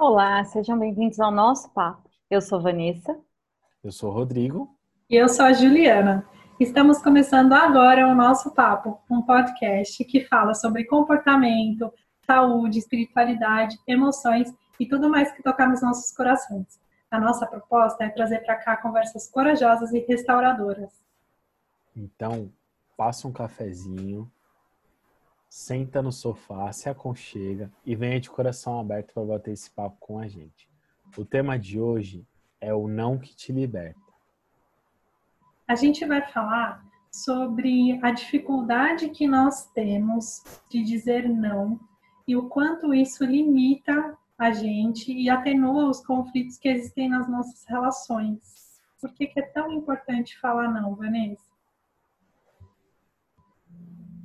Olá, 0.00 0.42
sejam 0.44 0.78
bem-vindos 0.78 1.20
ao 1.20 1.30
nosso 1.30 1.68
papo. 1.74 2.08
Eu 2.30 2.40
sou 2.40 2.58
Vanessa. 2.58 3.20
Eu 3.84 3.92
sou 3.92 4.10
Rodrigo. 4.10 4.74
E 5.10 5.14
eu 5.14 5.28
sou 5.28 5.44
a 5.44 5.52
Juliana. 5.52 6.26
Estamos 6.58 7.02
começando 7.02 7.52
agora 7.52 8.08
o 8.08 8.14
nosso 8.14 8.54
papo, 8.54 8.98
um 9.10 9.20
podcast 9.20 10.02
que 10.06 10.24
fala 10.24 10.54
sobre 10.54 10.86
comportamento, 10.86 11.92
saúde, 12.26 12.78
espiritualidade, 12.78 13.78
emoções 13.86 14.50
e 14.80 14.86
tudo 14.86 15.10
mais 15.10 15.32
que 15.32 15.42
tocar 15.42 15.68
nos 15.68 15.82
nossos 15.82 16.10
corações. 16.16 16.80
A 17.10 17.20
nossa 17.20 17.46
proposta 17.46 18.02
é 18.02 18.08
trazer 18.08 18.38
para 18.38 18.56
cá 18.56 18.78
conversas 18.78 19.28
corajosas 19.28 19.92
e 19.92 19.98
restauradoras. 20.08 20.94
Então, 21.94 22.50
passa 22.96 23.28
um 23.28 23.32
cafezinho, 23.32 24.32
senta 25.50 26.00
no 26.00 26.12
sofá, 26.12 26.70
se 26.70 26.88
aconchega 26.88 27.72
e 27.84 27.96
venha 27.96 28.20
de 28.20 28.30
coração 28.30 28.78
aberto 28.78 29.12
para 29.12 29.24
bater 29.24 29.52
esse 29.52 29.68
papo 29.68 29.96
com 29.98 30.20
a 30.20 30.28
gente. 30.28 30.70
O 31.18 31.24
tema 31.24 31.58
de 31.58 31.80
hoje 31.80 32.24
é 32.60 32.72
o 32.72 32.86
não 32.86 33.18
que 33.18 33.34
te 33.34 33.52
liberta. 33.52 33.98
A 35.66 35.74
gente 35.74 36.06
vai 36.06 36.22
falar 36.22 36.84
sobre 37.10 37.98
a 38.00 38.12
dificuldade 38.12 39.08
que 39.08 39.26
nós 39.26 39.66
temos 39.72 40.44
de 40.70 40.84
dizer 40.84 41.28
não 41.28 41.80
e 42.28 42.36
o 42.36 42.48
quanto 42.48 42.94
isso 42.94 43.24
limita 43.24 44.16
a 44.38 44.52
gente 44.52 45.12
e 45.12 45.28
atenua 45.28 45.90
os 45.90 46.00
conflitos 46.06 46.58
que 46.58 46.68
existem 46.68 47.08
nas 47.08 47.28
nossas 47.28 47.64
relações. 47.66 48.80
Por 49.00 49.12
que, 49.12 49.26
que 49.26 49.40
é 49.40 49.42
tão 49.42 49.72
importante 49.72 50.38
falar 50.38 50.68
não, 50.68 50.94
Vanessa? 50.94 51.49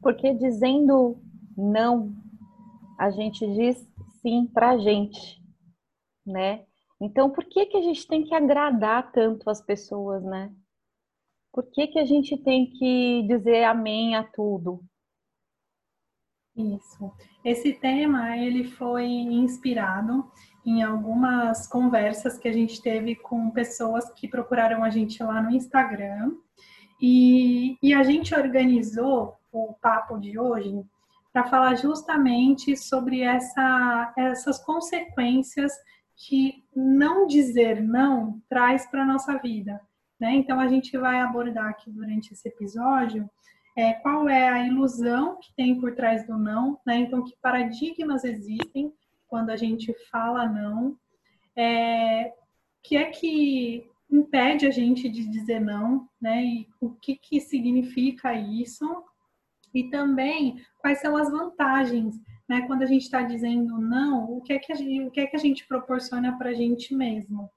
Porque 0.05 0.36
dizendo 0.36 1.20
não, 1.58 2.13
a 3.00 3.09
gente 3.09 3.44
diz 3.55 3.76
sim 4.22 4.46
pra 4.46 4.77
gente, 4.77 5.41
né? 6.23 6.63
Então, 7.02 7.32
por 7.32 7.44
que 7.44 7.66
que 7.66 7.76
a 7.76 7.82
gente 7.82 8.08
tem 8.08 8.24
que 8.24 8.35
agradar 8.35 9.12
tanto 9.12 9.49
as 9.49 9.65
pessoas, 9.65 10.24
né? 10.24 10.54
Por 11.52 11.63
que 11.71 11.88
que 11.88 11.98
a 11.98 12.05
gente 12.05 12.38
tem 12.38 12.70
que 12.70 13.24
dizer 13.27 13.63
amém 13.63 14.15
a 14.15 14.24
tudo? 14.24 14.85
Isso. 16.55 17.12
Esse 17.43 17.74
tema, 17.74 18.37
ele 18.37 18.63
foi 18.63 19.08
inspirado 19.08 20.32
em 20.63 20.84
algumas 20.84 21.65
conversas 21.65 22.37
que 22.37 22.48
a 22.48 22.54
gente 22.54 22.80
teve 22.80 23.15
com 23.15 23.49
pessoas 23.49 24.08
que 24.12 24.27
procuraram 24.27 24.84
a 24.84 24.91
gente 24.91 25.24
lá 25.24 25.41
no 25.41 25.49
Instagram. 25.49 26.32
E, 27.02 27.76
e 27.82 27.91
a 27.91 28.04
gente 28.04 28.35
organizou 28.35 29.35
o 29.56 29.74
papo 29.74 30.18
de 30.18 30.38
hoje 30.38 30.84
para 31.32 31.46
falar 31.46 31.76
justamente 31.76 32.78
sobre 32.78 33.22
essa, 33.22 34.14
essas 34.18 34.64
consequências 34.64 35.72
que 36.16 36.64
não 36.74 37.28
dizer 37.28 37.82
não 37.82 38.42
traz 38.50 38.90
para 38.90 39.04
a 39.04 39.06
nossa 39.06 39.38
vida. 39.38 39.82
Né? 40.20 40.36
Então, 40.36 40.60
a 40.60 40.68
gente 40.68 40.98
vai 40.98 41.20
abordar 41.20 41.68
aqui 41.68 41.92
durante 41.92 42.34
esse 42.34 42.48
episódio 42.48 43.30
é, 43.78 43.94
qual 43.94 44.30
é 44.30 44.48
a 44.48 44.66
ilusão 44.66 45.38
que 45.42 45.54
tem 45.54 45.80
por 45.80 45.94
trás 45.94 46.26
do 46.26 46.38
não, 46.38 46.80
né? 46.86 46.96
então, 47.00 47.24
que 47.24 47.36
paradigmas 47.42 48.24
existem 48.24 48.94
quando 49.28 49.50
a 49.50 49.58
gente 49.58 49.94
fala 50.10 50.48
não, 50.48 50.98
é, 51.58 52.32
que 52.82 52.96
é 52.96 53.06
que 53.06 53.90
impede 54.10 54.66
a 54.66 54.72
gente 54.72 55.10
de 55.10 55.28
dizer 55.28 55.60
não, 55.60 56.08
né? 56.22 56.44
E 56.44 56.68
o 56.80 56.92
que, 56.92 57.16
que 57.16 57.42
significa 57.42 58.34
isso 58.34 59.04
e 59.76 59.90
também 59.90 60.65
quais 60.79 61.01
são 61.01 61.18
as 61.18 61.29
vantagens, 61.29 62.15
né? 62.48 62.62
Quando 62.65 62.84
a 62.84 62.85
gente 62.85 63.01
está 63.01 63.21
dizendo 63.21 63.77
não, 63.77 64.38
o 64.38 64.41
que 64.41 64.53
é 64.53 64.59
que 64.59 64.72
a 64.72 64.75
gente, 64.75 65.07
o 65.07 65.12
que 65.12 65.19
é 65.19 65.28
que 65.28 65.35
a 65.35 65.40
gente 65.40 65.68
proporciona 65.68 66.38
para 66.38 66.51
a 66.51 66.53
gente 66.53 66.95
mesmo? 66.95 67.51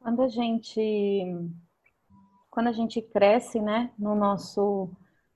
Quando 0.00 0.22
a 0.22 0.28
gente 0.28 1.24
quando 2.48 2.68
a 2.68 2.72
gente 2.72 3.02
cresce, 3.02 3.60
né, 3.60 3.92
no 3.98 4.14
nosso 4.14 4.88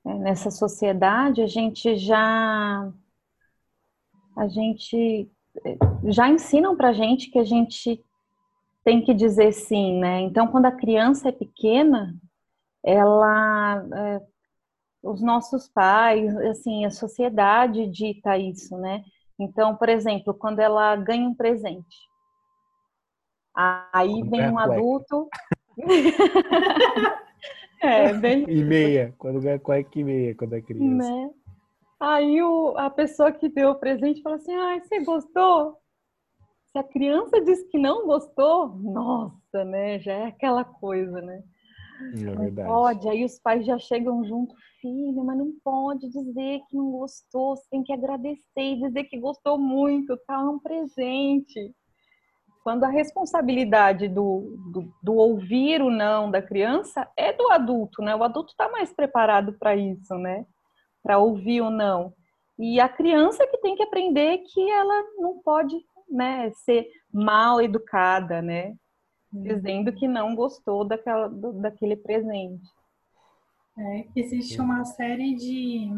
é, 0.04 0.14
nessa 0.14 0.50
sociedade, 0.50 1.42
a 1.42 1.46
gente 1.46 1.96
já 1.96 2.92
a 4.36 4.48
gente 4.48 5.30
é, 5.64 5.76
já 6.04 6.28
ensinam 6.28 6.76
para 6.76 6.92
gente 6.92 7.30
que 7.30 7.38
a 7.38 7.44
gente 7.44 8.00
tem 8.84 9.02
que 9.02 9.12
dizer 9.12 9.52
sim, 9.52 9.98
né? 9.98 10.20
Então, 10.22 10.48
quando 10.48 10.66
a 10.66 10.72
criança 10.72 11.28
é 11.28 11.32
pequena, 11.32 12.16
ela 12.84 13.84
é, 13.94 14.20
os 15.03 15.20
nossos 15.20 15.69
pais, 15.69 16.34
assim, 16.38 16.84
a 16.84 16.91
sociedade 16.91 17.88
dita 17.88 18.38
isso, 18.38 18.76
né? 18.78 19.03
Então, 19.38 19.76
por 19.76 19.88
exemplo, 19.88 20.32
quando 20.32 20.60
ela 20.60 20.94
ganha 20.97 21.28
um 21.28 21.34
presente, 21.34 21.97
aí 23.54 24.22
vem 24.22 24.48
um 24.48 24.59
adulto. 24.59 25.28
é, 27.82 28.12
bem... 28.12 28.44
E 28.48 28.62
meia, 28.62 29.15
quando 29.19 29.41
ganha 29.41 29.59
cueca 29.59 29.98
e 29.98 30.04
meia, 30.04 30.37
quando 30.37 30.54
é 30.54 30.62
criança. 30.62 31.10
Né? 31.10 31.31
Aí 31.98 32.42
o, 32.42 32.76
a 32.76 32.91
pessoa 32.91 33.32
que 33.32 33.48
deu 33.48 33.71
o 33.71 33.78
presente 33.78 34.22
fala 34.22 34.37
assim: 34.37 34.54
ai, 34.54 34.81
você 34.81 35.04
gostou? 35.04 35.78
Se 36.72 36.78
a 36.78 36.82
criança 36.82 37.41
diz 37.41 37.62
que 37.65 37.78
não 37.78 38.06
gostou, 38.06 38.75
nossa, 38.76 39.65
né? 39.65 40.00
Já 40.00 40.12
é 40.12 40.26
aquela 40.26 40.65
coisa, 40.65 41.21
né? 41.21 41.42
É 42.12 42.34
verdade. 42.34 42.54
Não 42.54 42.64
pode, 42.64 43.08
aí 43.08 43.24
os 43.24 43.38
pais 43.38 43.64
já 43.64 43.78
chegam 43.78 44.24
junto, 44.24 44.54
filho, 44.80 45.24
mas 45.24 45.38
não 45.38 45.52
pode 45.64 46.08
dizer 46.08 46.60
que 46.68 46.76
não 46.76 46.90
gostou, 46.90 47.56
você 47.56 47.68
tem 47.70 47.82
que 47.82 47.92
agradecer 47.92 48.42
e 48.56 48.80
dizer 48.80 49.04
que 49.04 49.18
gostou 49.18 49.58
muito, 49.58 50.16
tá 50.26 50.38
um 50.38 50.58
presente. 50.58 51.74
Quando 52.62 52.84
a 52.84 52.88
responsabilidade 52.88 54.08
do, 54.08 54.56
do, 54.72 54.92
do 55.02 55.14
ouvir 55.14 55.82
o 55.82 55.91
não 55.91 56.30
da 56.30 56.41
criança 56.41 57.08
é 57.16 57.32
do 57.32 57.50
adulto, 57.50 58.02
né? 58.02 58.14
O 58.14 58.22
adulto 58.22 58.52
está 58.52 58.68
mais 58.70 58.92
preparado 58.92 59.52
para 59.58 59.74
isso, 59.74 60.14
né? 60.14 60.46
Para 61.02 61.18
ouvir 61.18 61.60
o 61.60 61.70
não. 61.70 62.14
E 62.58 62.78
a 62.78 62.88
criança 62.88 63.46
que 63.48 63.58
tem 63.58 63.74
que 63.74 63.82
aprender 63.82 64.38
que 64.38 64.70
ela 64.70 65.02
não 65.18 65.41
pode 65.42 65.76
né, 66.08 66.50
ser 66.64 66.86
mal 67.12 67.60
educada, 67.60 68.41
né? 68.41 68.74
Dizendo 69.32 69.93
que 69.93 70.06
não 70.06 70.34
gostou 70.34 70.84
daquela, 70.84 71.28
do, 71.28 71.53
daquele 71.53 71.97
presente. 71.97 72.69
É, 73.78 74.06
existe 74.15 74.60
uma 74.60 74.84
série 74.84 75.34
de, 75.34 75.91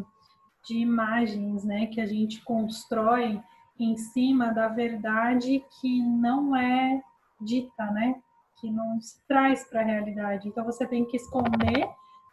de 0.65 0.78
imagens 0.78 1.65
né, 1.65 1.87
que 1.87 2.00
a 2.00 2.06
gente 2.06 2.43
constrói 2.44 3.41
em 3.78 3.97
cima 3.97 4.53
da 4.53 4.69
verdade 4.69 5.65
que 5.81 6.00
não 6.03 6.55
é 6.55 7.03
dita, 7.41 7.91
né? 7.91 8.23
Que 8.61 8.71
não 8.71 9.00
se 9.00 9.21
traz 9.27 9.69
para 9.69 9.81
a 9.81 9.84
realidade. 9.84 10.49
Então 10.49 10.65
você 10.65 10.87
tem 10.87 11.05
que 11.05 11.17
esconder 11.17 11.89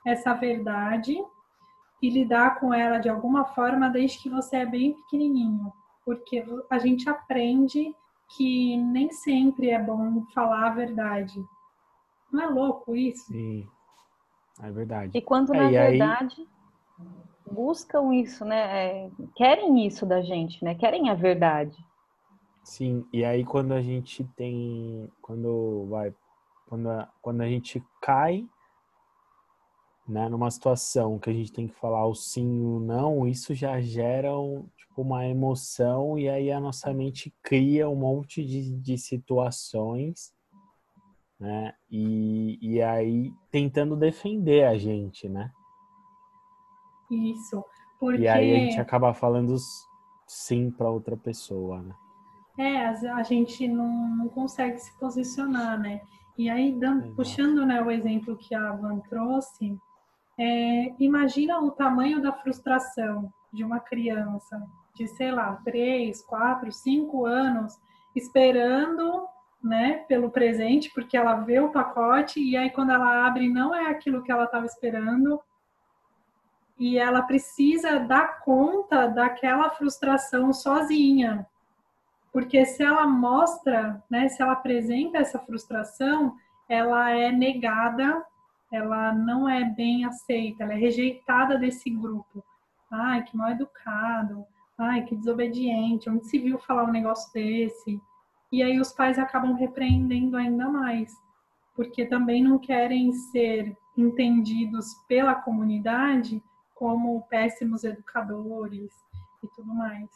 essa 0.05 0.33
verdade 0.33 1.17
e 2.01 2.09
lidar 2.09 2.59
com 2.59 2.73
ela 2.73 2.99
de 2.99 3.09
alguma 3.09 3.45
forma 3.45 3.89
desde 3.89 4.21
que 4.21 4.29
você 4.29 4.57
é 4.57 4.65
bem 4.65 4.93
pequenininho, 4.93 5.71
porque 6.03 6.43
a 6.69 6.79
gente 6.79 7.07
aprende 7.09 7.93
que 8.35 8.77
nem 8.77 9.11
sempre 9.11 9.69
é 9.69 9.81
bom 9.81 10.23
falar 10.33 10.67
a 10.67 10.73
verdade. 10.73 11.43
Não 12.31 12.43
é 12.43 12.47
louco 12.47 12.95
isso? 12.95 13.25
Sim, 13.25 13.67
é 14.61 14.71
verdade. 14.71 15.17
E 15.17 15.21
quando, 15.21 15.53
é, 15.53 15.57
na 15.57 15.69
verdade, 15.69 16.35
aí... 16.39 17.07
buscam 17.53 18.13
isso, 18.13 18.45
né? 18.45 19.05
É, 19.05 19.11
querem 19.35 19.85
isso 19.85 20.05
da 20.05 20.21
gente, 20.21 20.63
né? 20.63 20.75
Querem 20.75 21.09
a 21.09 21.13
verdade. 21.13 21.77
Sim, 22.63 23.05
e 23.11 23.25
aí 23.25 23.43
quando 23.43 23.73
a 23.73 23.81
gente 23.81 24.23
tem. 24.35 25.11
Quando 25.21 25.87
vai. 25.89 26.13
Quando 26.67 26.89
a, 26.89 27.09
quando 27.21 27.41
a 27.41 27.47
gente 27.47 27.83
cai 28.01 28.47
né, 30.07 30.27
numa 30.27 30.49
situação 30.49 31.19
que 31.19 31.29
a 31.29 31.33
gente 31.33 31.51
tem 31.51 31.67
que 31.67 31.75
falar 31.75 32.05
o 32.05 32.15
sim 32.15 32.61
ou 32.65 32.79
não, 32.79 33.27
isso 33.27 33.53
já 33.53 33.79
gera 33.79 34.37
um, 34.37 34.67
tipo, 34.77 35.01
uma 35.01 35.25
emoção 35.25 36.17
e 36.17 36.27
aí 36.27 36.51
a 36.51 36.59
nossa 36.59 36.93
mente 36.93 37.33
cria 37.41 37.89
um 37.89 37.95
monte 37.95 38.43
de, 38.43 38.75
de 38.77 38.97
situações, 38.97 40.33
né? 41.39 41.73
E, 41.89 42.59
e 42.61 42.81
aí 42.81 43.33
tentando 43.49 43.95
defender 43.95 44.65
a 44.65 44.77
gente, 44.77 45.29
né? 45.29 45.51
Isso, 47.09 47.63
porque... 47.99 48.21
E 48.21 48.27
aí 48.27 48.55
a 48.55 48.59
gente 48.59 48.79
acaba 48.79 49.13
falando 49.13 49.55
sim 50.27 50.71
para 50.71 50.89
outra 50.89 51.15
pessoa, 51.15 51.81
né? 51.81 51.95
É, 52.57 52.85
a 52.85 53.23
gente 53.23 53.67
não, 53.67 54.15
não 54.17 54.29
consegue 54.29 54.77
se 54.77 54.97
posicionar, 54.99 55.79
né? 55.79 56.01
E 56.37 56.49
aí, 56.49 56.71
dando, 56.73 57.13
puxando 57.15 57.65
né, 57.65 57.81
o 57.81 57.91
exemplo 57.91 58.35
que 58.37 58.55
a 58.55 58.71
Van 58.73 58.99
trouxe, 58.99 59.77
é, 60.37 60.93
imagina 60.99 61.59
o 61.59 61.71
tamanho 61.71 62.21
da 62.21 62.31
frustração 62.31 63.31
de 63.51 63.63
uma 63.63 63.79
criança 63.79 64.61
de, 64.95 65.07
sei 65.07 65.31
lá, 65.31 65.59
três, 65.63 66.21
quatro, 66.23 66.71
cinco 66.71 67.25
anos 67.25 67.79
esperando, 68.15 69.27
né, 69.63 70.05
pelo 70.07 70.31
presente, 70.31 70.91
porque 70.93 71.15
ela 71.15 71.35
vê 71.35 71.59
o 71.59 71.71
pacote 71.71 72.39
e 72.39 72.57
aí 72.57 72.69
quando 72.71 72.91
ela 72.91 73.25
abre 73.27 73.47
não 73.47 73.73
é 73.75 73.87
aquilo 73.89 74.23
que 74.23 74.31
ela 74.31 74.45
estava 74.45 74.65
esperando. 74.65 75.39
e 76.79 76.97
ela 76.97 77.21
precisa 77.21 77.99
dar 77.99 78.39
conta 78.39 79.07
daquela 79.07 79.69
frustração 79.69 80.51
sozinha. 80.51 81.45
Porque 82.33 82.65
se 82.65 82.81
ela 82.81 83.05
mostra, 83.05 84.01
né, 84.09 84.29
se 84.29 84.41
ela 84.41 84.53
apresenta 84.53 85.19
essa 85.19 85.37
frustração, 85.37 86.35
ela 86.67 87.11
é 87.11 87.31
negada, 87.31 88.25
ela 88.71 89.13
não 89.13 89.47
é 89.47 89.63
bem 89.65 90.05
aceita, 90.05 90.63
ela 90.63 90.73
é 90.73 90.77
rejeitada 90.77 91.57
desse 91.57 91.89
grupo. 91.89 92.43
Ai, 92.89 93.23
que 93.23 93.35
mal 93.35 93.51
educado, 93.51 94.45
ai, 94.77 95.03
que 95.03 95.15
desobediente, 95.15 96.09
onde 96.09 96.25
se 96.27 96.39
viu 96.39 96.57
falar 96.59 96.85
um 96.85 96.91
negócio 96.91 97.31
desse? 97.33 98.01
E 98.51 98.63
aí 98.63 98.79
os 98.79 98.91
pais 98.91 99.17
acabam 99.19 99.53
repreendendo 99.53 100.37
ainda 100.37 100.69
mais, 100.69 101.13
porque 101.75 102.05
também 102.05 102.43
não 102.43 102.57
querem 102.57 103.13
ser 103.13 103.75
entendidos 103.97 104.93
pela 105.07 105.35
comunidade 105.35 106.41
como 106.75 107.21
péssimos 107.29 107.83
educadores 107.83 108.91
e 109.43 109.47
tudo 109.55 109.73
mais. 109.73 110.09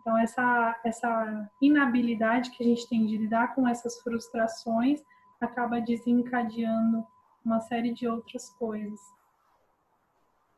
Então, 0.00 0.16
essa, 0.16 0.80
essa 0.84 1.50
inabilidade 1.60 2.50
que 2.52 2.62
a 2.62 2.66
gente 2.66 2.88
tem 2.88 3.04
de 3.04 3.16
lidar 3.16 3.54
com 3.54 3.68
essas 3.68 4.00
frustrações 4.00 5.02
acaba 5.40 5.80
desencadeando 5.80 7.06
uma 7.48 7.60
série 7.60 7.92
de 7.92 8.06
outras 8.06 8.50
coisas. 8.50 9.00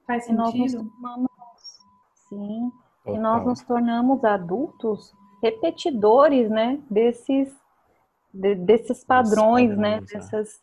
Faz 0.07 0.25
sentido? 0.25 0.91
Tornamos, 1.01 1.31
sim. 2.29 2.73
Total. 3.05 3.15
E 3.15 3.19
nós 3.19 3.47
nos 3.47 3.63
tornamos 3.63 4.25
adultos 4.25 5.15
repetidores, 5.43 6.51
né, 6.51 6.79
desses, 6.91 7.57
de, 8.35 8.55
desses 8.57 9.05
padrões, 9.05 9.71
né, 9.71 10.01
padrões, 10.01 10.13
né, 10.13 10.19
dessas 10.19 10.63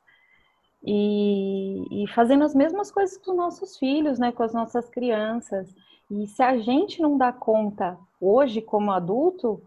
e, 0.84 2.04
e 2.04 2.08
fazendo 2.10 2.44
as 2.44 2.54
mesmas 2.54 2.92
coisas 2.92 3.18
com 3.18 3.32
os 3.32 3.38
nossos 3.38 3.78
filhos, 3.78 4.20
né, 4.20 4.32
com 4.32 4.44
as 4.44 4.54
nossas 4.54 4.90
crianças. 4.90 5.74
E 6.10 6.28
se 6.28 6.42
a 6.42 6.58
gente 6.58 7.02
não 7.02 7.18
dá 7.18 7.34
conta 7.34 7.98
hoje, 8.22 8.62
como 8.62 8.92
adulto, 8.92 9.62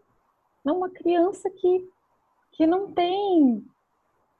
é 0.64 0.70
uma 0.70 0.88
criança 0.88 1.50
que, 1.50 1.88
que 2.52 2.66
não 2.66 2.92
tem 2.92 3.64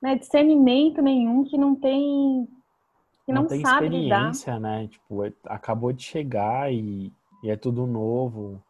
né, 0.00 0.16
discernimento 0.16 1.02
nenhum, 1.02 1.44
que 1.44 1.58
não 1.58 1.74
tem 1.74 2.48
que 3.26 3.32
não, 3.32 3.42
não 3.42 3.48
tem 3.48 3.60
sabe 3.60 3.86
experiência, 3.86 4.54
lidar. 4.54 4.60
né? 4.60 4.88
Tipo, 4.88 5.24
é, 5.24 5.32
acabou 5.46 5.92
de 5.92 6.02
chegar 6.02 6.72
e, 6.72 7.12
e 7.42 7.50
é 7.50 7.56
tudo 7.56 7.86
novo. 7.86 8.62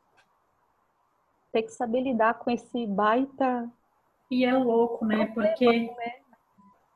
Tem 1.53 1.62
que 1.62 1.73
saber 1.73 2.03
lidar 2.03 2.35
com 2.35 2.50
esse 2.50 2.87
baita. 2.87 3.71
E 4.31 4.44
é 4.44 4.56
louco, 4.56 5.05
né? 5.05 5.27
Porque 5.27 5.91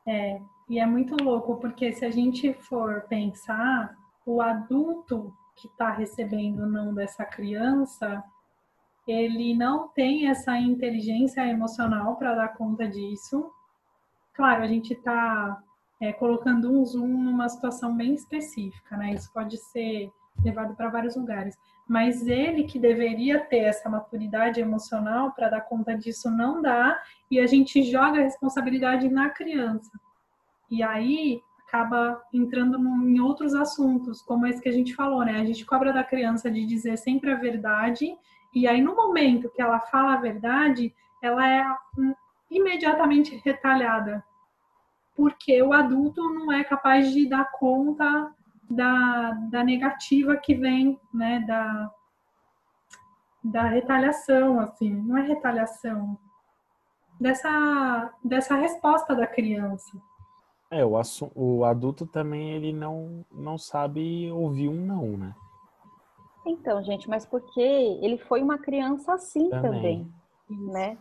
é, 0.05 0.39
e 0.69 0.79
é 0.79 0.85
muito 0.85 1.15
louco, 1.23 1.57
porque 1.57 1.93
se 1.93 2.05
a 2.05 2.11
gente 2.11 2.53
for 2.53 3.01
pensar, 3.07 3.95
o 4.25 4.41
adulto 4.41 5.33
que 5.55 5.67
está 5.67 5.91
recebendo 5.91 6.63
o 6.63 6.67
não 6.67 6.93
dessa 6.93 7.23
criança, 7.23 8.23
ele 9.07 9.55
não 9.55 9.87
tem 9.89 10.27
essa 10.27 10.57
inteligência 10.57 11.47
emocional 11.47 12.15
para 12.15 12.35
dar 12.35 12.49
conta 12.49 12.87
disso. 12.87 13.51
Claro, 14.35 14.63
a 14.63 14.67
gente 14.67 14.93
está 14.93 15.57
é, 16.01 16.11
colocando 16.11 16.69
um 16.69 16.83
zoom 16.85 17.07
numa 17.07 17.47
situação 17.47 17.95
bem 17.95 18.13
específica, 18.13 18.97
né? 18.97 19.13
Isso 19.13 19.31
pode 19.33 19.57
ser 19.57 20.11
levado 20.43 20.75
para 20.75 20.89
vários 20.89 21.15
lugares. 21.15 21.57
Mas 21.87 22.27
ele 22.27 22.63
que 22.63 22.77
deveria 22.77 23.39
ter 23.39 23.59
essa 23.59 23.89
maturidade 23.89 24.59
emocional 24.59 25.31
para 25.31 25.49
dar 25.49 25.61
conta 25.61 25.95
disso 25.95 26.29
não 26.29 26.61
dá, 26.61 26.99
e 27.31 27.39
a 27.39 27.47
gente 27.47 27.81
joga 27.83 28.19
a 28.19 28.23
responsabilidade 28.23 29.07
na 29.07 29.29
criança. 29.29 29.91
E 30.69 30.83
aí 30.83 31.41
acaba 31.67 32.21
entrando 32.33 32.77
em 32.77 33.19
outros 33.19 33.53
assuntos, 33.53 34.21
como 34.21 34.45
esse 34.45 34.61
que 34.61 34.69
a 34.69 34.73
gente 34.73 34.93
falou, 34.95 35.23
né? 35.23 35.39
A 35.39 35.45
gente 35.45 35.65
cobra 35.65 35.93
da 35.93 36.03
criança 36.03 36.51
de 36.51 36.65
dizer 36.65 36.97
sempre 36.97 37.31
a 37.31 37.35
verdade, 37.35 38.15
e 38.53 38.67
aí 38.67 38.81
no 38.81 38.95
momento 38.95 39.49
que 39.49 39.61
ela 39.61 39.79
fala 39.79 40.13
a 40.13 40.21
verdade, 40.21 40.93
ela 41.21 41.47
é 41.47 41.65
imediatamente 42.55 43.41
retalhada. 43.43 44.23
Porque 45.15 45.61
o 45.61 45.73
adulto 45.73 46.21
não 46.33 46.51
é 46.51 46.63
capaz 46.63 47.11
de 47.11 47.27
dar 47.27 47.51
conta 47.51 48.33
da, 48.69 49.31
da 49.49 49.63
negativa 49.63 50.35
que 50.37 50.55
vem, 50.55 50.99
né? 51.13 51.39
Da, 51.47 51.91
da 53.43 53.63
retaliação, 53.63 54.59
assim. 54.59 54.93
Não 54.93 55.17
é 55.17 55.21
retaliação. 55.21 56.17
Dessa, 57.19 58.13
dessa 58.23 58.55
resposta 58.55 59.15
da 59.15 59.25
criança. 59.25 59.97
É, 60.69 60.83
o, 60.83 60.99
o 61.33 61.63
adulto 61.63 62.05
também 62.05 62.51
ele 62.51 62.73
não, 62.73 63.25
não 63.31 63.57
sabe 63.57 64.29
ouvir 64.31 64.67
um 64.67 64.85
não, 64.85 65.15
né? 65.15 65.33
Então, 66.45 66.83
gente, 66.83 67.09
mas 67.09 67.25
porque 67.25 67.61
ele 67.61 68.17
foi 68.17 68.41
uma 68.41 68.57
criança 68.57 69.13
assim 69.13 69.49
também, 69.49 69.71
também 69.71 70.13
né? 70.49 70.97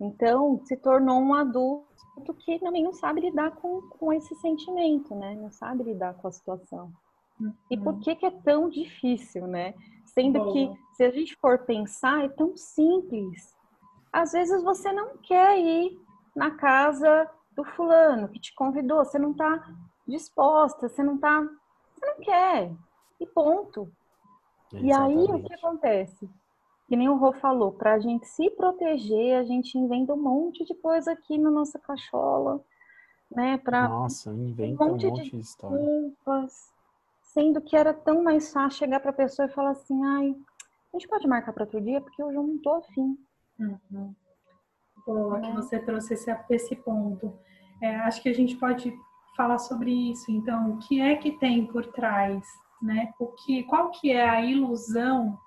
Então, 0.00 0.60
se 0.64 0.76
tornou 0.76 1.20
um 1.20 1.34
adulto 1.34 2.34
que 2.38 2.58
também 2.58 2.82
não 2.82 2.92
sabe 2.92 3.20
lidar 3.20 3.52
com, 3.52 3.80
com 3.82 4.12
esse 4.12 4.34
sentimento, 4.36 5.14
né? 5.14 5.34
Não 5.34 5.50
sabe 5.50 5.84
lidar 5.84 6.14
com 6.14 6.28
a 6.28 6.32
situação. 6.32 6.92
Uhum. 7.40 7.52
E 7.70 7.76
por 7.76 7.98
que 8.00 8.14
que 8.14 8.26
é 8.26 8.30
tão 8.30 8.68
difícil, 8.68 9.46
né? 9.46 9.74
Sendo 10.06 10.38
Bom. 10.38 10.52
que, 10.52 10.70
se 10.94 11.04
a 11.04 11.10
gente 11.10 11.36
for 11.36 11.58
pensar, 11.60 12.24
é 12.24 12.28
tão 12.28 12.56
simples. 12.56 13.54
Às 14.12 14.32
vezes 14.32 14.62
você 14.62 14.92
não 14.92 15.16
quer 15.18 15.58
ir 15.58 15.98
na 16.34 16.50
casa 16.52 17.30
do 17.52 17.64
fulano 17.64 18.28
que 18.28 18.40
te 18.40 18.54
convidou, 18.54 19.04
você 19.04 19.18
não 19.18 19.32
está 19.32 19.66
disposta, 20.06 20.88
você 20.88 21.02
não 21.02 21.16
está, 21.16 21.40
você 21.40 22.06
não 22.06 22.16
quer, 22.20 22.72
e 23.18 23.26
ponto. 23.26 23.90
Exatamente. 24.72 24.86
E 24.86 24.92
aí 24.92 25.16
o 25.16 25.42
que 25.42 25.54
acontece? 25.54 26.30
Que 26.88 26.96
nem 26.96 27.08
o 27.08 27.16
Rô 27.16 27.32
falou, 27.32 27.72
para 27.72 27.94
a 27.94 27.98
gente 27.98 28.26
se 28.26 28.48
proteger, 28.50 29.38
a 29.38 29.44
gente 29.44 29.76
inventa 29.76 30.14
um 30.14 30.22
monte 30.22 30.64
de 30.64 30.74
coisa 30.74 31.12
aqui 31.12 31.36
na 31.36 31.50
nossa 31.50 31.78
cachola, 31.78 32.64
né? 33.30 33.58
Pra 33.58 33.88
Nossa, 33.88 34.30
inventa 34.30 34.84
um 34.84 34.88
monte, 34.90 35.06
um 35.06 35.10
monte 35.10 35.24
de, 35.24 35.30
de 35.30 35.40
história. 35.40 35.78
Desculpas, 35.78 36.72
sendo 37.22 37.60
que 37.60 37.76
era 37.76 37.92
tão 37.92 38.22
mais 38.22 38.52
fácil 38.52 38.78
chegar 38.78 39.00
para 39.00 39.10
a 39.10 39.14
pessoa 39.14 39.46
e 39.46 39.52
falar 39.52 39.70
assim, 39.70 40.04
ai, 40.04 40.36
a 40.92 40.96
gente 40.96 41.08
pode 41.08 41.26
marcar 41.26 41.52
para 41.52 41.64
outro 41.64 41.80
dia 41.80 42.00
porque 42.00 42.22
hoje 42.22 42.36
eu 42.36 42.42
não 42.42 42.58
tô 42.58 42.74
afim. 42.74 43.18
Uhum. 43.58 44.14
Boa 45.06 45.40
que 45.40 45.52
você 45.52 45.78
trouxe 45.78 46.14
esse, 46.14 46.34
esse 46.50 46.76
ponto. 46.76 47.32
É, 47.82 47.96
acho 47.96 48.22
que 48.22 48.28
a 48.28 48.34
gente 48.34 48.56
pode 48.56 48.92
falar 49.36 49.58
sobre 49.58 49.90
isso. 50.10 50.30
Então, 50.30 50.72
o 50.72 50.78
que 50.78 51.00
é 51.00 51.16
que 51.16 51.32
tem 51.32 51.66
por 51.66 51.86
trás, 51.86 52.42
né? 52.82 53.12
O 53.18 53.26
que, 53.26 53.62
qual 53.64 53.90
que 53.90 54.10
é 54.10 54.28
a 54.28 54.42
ilusão 54.42 55.38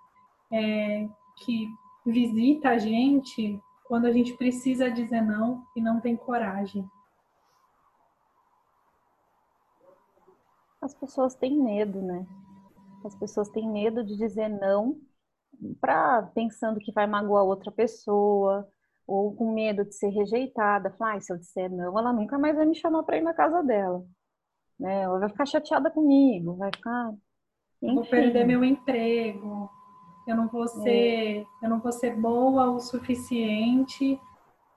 é, 0.52 1.10
que 1.46 1.68
visita 2.06 2.70
a 2.70 2.78
gente 2.78 3.60
quando 3.86 4.06
a 4.06 4.12
gente 4.12 4.36
precisa 4.38 4.90
dizer 4.90 5.22
não 5.22 5.64
e 5.76 5.82
não 5.82 6.00
tem 6.00 6.16
coragem? 6.16 6.88
As 10.82 10.94
pessoas 10.94 11.36
têm 11.36 11.62
medo, 11.62 12.02
né? 12.02 12.26
As 13.04 13.16
pessoas 13.16 13.50
têm 13.50 13.70
medo 13.70 14.04
de 14.04 14.16
dizer 14.16 14.48
não, 14.50 15.00
para 15.82 16.24
pensando 16.34 16.80
que 16.80 16.92
vai 16.92 17.08
magoar 17.08 17.44
outra 17.44 17.72
pessoa, 17.72 18.68
ou 19.10 19.36
com 19.36 19.52
medo 19.54 19.84
de 19.84 19.96
ser 19.96 20.10
rejeitada, 20.10 20.92
falar, 20.92 21.16
ah, 21.16 21.20
se 21.20 21.34
eu 21.34 21.38
disser 21.38 21.70
não, 21.72 21.98
ela 21.98 22.14
nunca 22.14 22.38
mais 22.38 22.56
vai 22.56 22.66
me 22.66 22.76
chamar 22.76 23.04
para 23.04 23.18
ir 23.18 23.24
na 23.24 23.34
casa 23.34 23.64
dela. 23.64 24.06
Né? 24.80 25.02
Ela 25.02 25.20
vai 25.20 25.30
ficar 25.30 25.46
chateada 25.46 25.90
comigo, 25.90 26.56
vai 26.56 26.70
ficar. 26.74 27.14
Enfim. 27.82 27.96
Vou 27.96 28.06
perder 28.06 28.46
meu 28.46 28.64
emprego, 28.64 29.70
eu 30.30 30.36
não 30.36 30.48
vou 30.48 30.68
ser, 30.68 31.42
é. 31.42 31.46
eu 31.64 31.70
não 31.70 31.80
vou 31.80 31.92
ser 31.92 32.16
boa 32.16 32.70
o 32.70 32.80
suficiente 32.80 34.20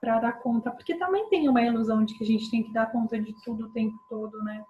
para 0.01 0.19
dar 0.19 0.33
conta, 0.33 0.71
porque 0.71 0.95
também 0.95 1.29
tem 1.29 1.47
uma 1.47 1.61
ilusão 1.61 2.03
de 2.03 2.17
que 2.17 2.23
a 2.23 2.27
gente 2.27 2.49
tem 2.49 2.63
que 2.63 2.73
dar 2.73 2.91
conta 2.91 3.19
de 3.19 3.33
tudo 3.43 3.65
o 3.65 3.69
tempo 3.69 3.97
todo, 4.09 4.43
né? 4.43 4.65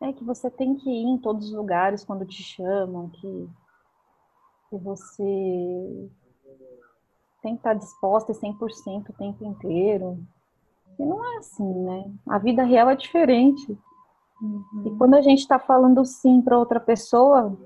É 0.00 0.12
que 0.12 0.24
você 0.24 0.50
tem 0.50 0.76
que 0.76 0.88
ir 0.88 1.04
em 1.04 1.18
todos 1.18 1.48
os 1.48 1.52
lugares 1.52 2.04
quando 2.04 2.24
te 2.24 2.42
chamam, 2.42 3.08
que, 3.10 3.48
que 4.70 4.76
você 4.76 6.10
tem 7.42 7.54
que 7.54 7.60
estar 7.60 7.74
disposta 7.74 8.32
e 8.32 8.34
100% 8.34 9.08
o 9.08 9.12
tempo 9.12 9.44
inteiro. 9.44 10.18
E 10.98 11.04
não 11.04 11.24
é 11.24 11.38
assim, 11.38 11.72
né? 11.84 12.12
A 12.28 12.38
vida 12.38 12.62
real 12.62 12.88
é 12.88 12.96
diferente. 12.96 13.78
Uhum. 14.40 14.82
E 14.86 14.96
quando 14.96 15.14
a 15.14 15.20
gente 15.20 15.40
está 15.40 15.58
falando 15.58 16.04
sim 16.04 16.40
para 16.40 16.58
outra 16.58 16.80
pessoa, 16.80 17.56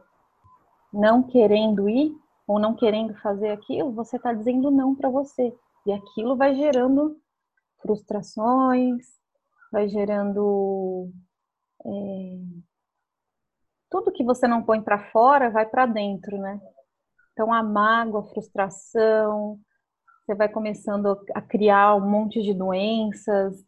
não 0.92 1.22
querendo 1.22 1.88
ir 1.88 2.12
ou 2.46 2.58
não 2.58 2.74
querendo 2.74 3.14
fazer 3.20 3.50
aquilo, 3.50 3.92
você 3.92 4.16
está 4.16 4.32
dizendo 4.32 4.70
não 4.70 4.94
para 4.94 5.10
você. 5.10 5.54
E 5.86 5.92
aquilo 5.92 6.36
vai 6.36 6.54
gerando 6.54 7.16
frustrações, 7.80 9.06
vai 9.70 9.88
gerando. 9.88 11.10
É... 11.84 11.90
Tudo 13.90 14.12
que 14.12 14.24
você 14.24 14.46
não 14.46 14.62
põe 14.62 14.82
para 14.82 15.10
fora 15.10 15.50
vai 15.50 15.66
para 15.66 15.86
dentro, 15.86 16.36
né? 16.38 16.60
Então, 17.32 17.52
a 17.52 17.62
mágoa, 17.62 18.20
a 18.20 18.24
frustração, 18.24 19.58
você 20.28 20.34
vai 20.34 20.48
começando 20.48 21.18
a 21.34 21.40
criar 21.40 21.94
um 21.94 22.10
monte 22.10 22.42
de 22.42 22.52
doenças, 22.52 23.64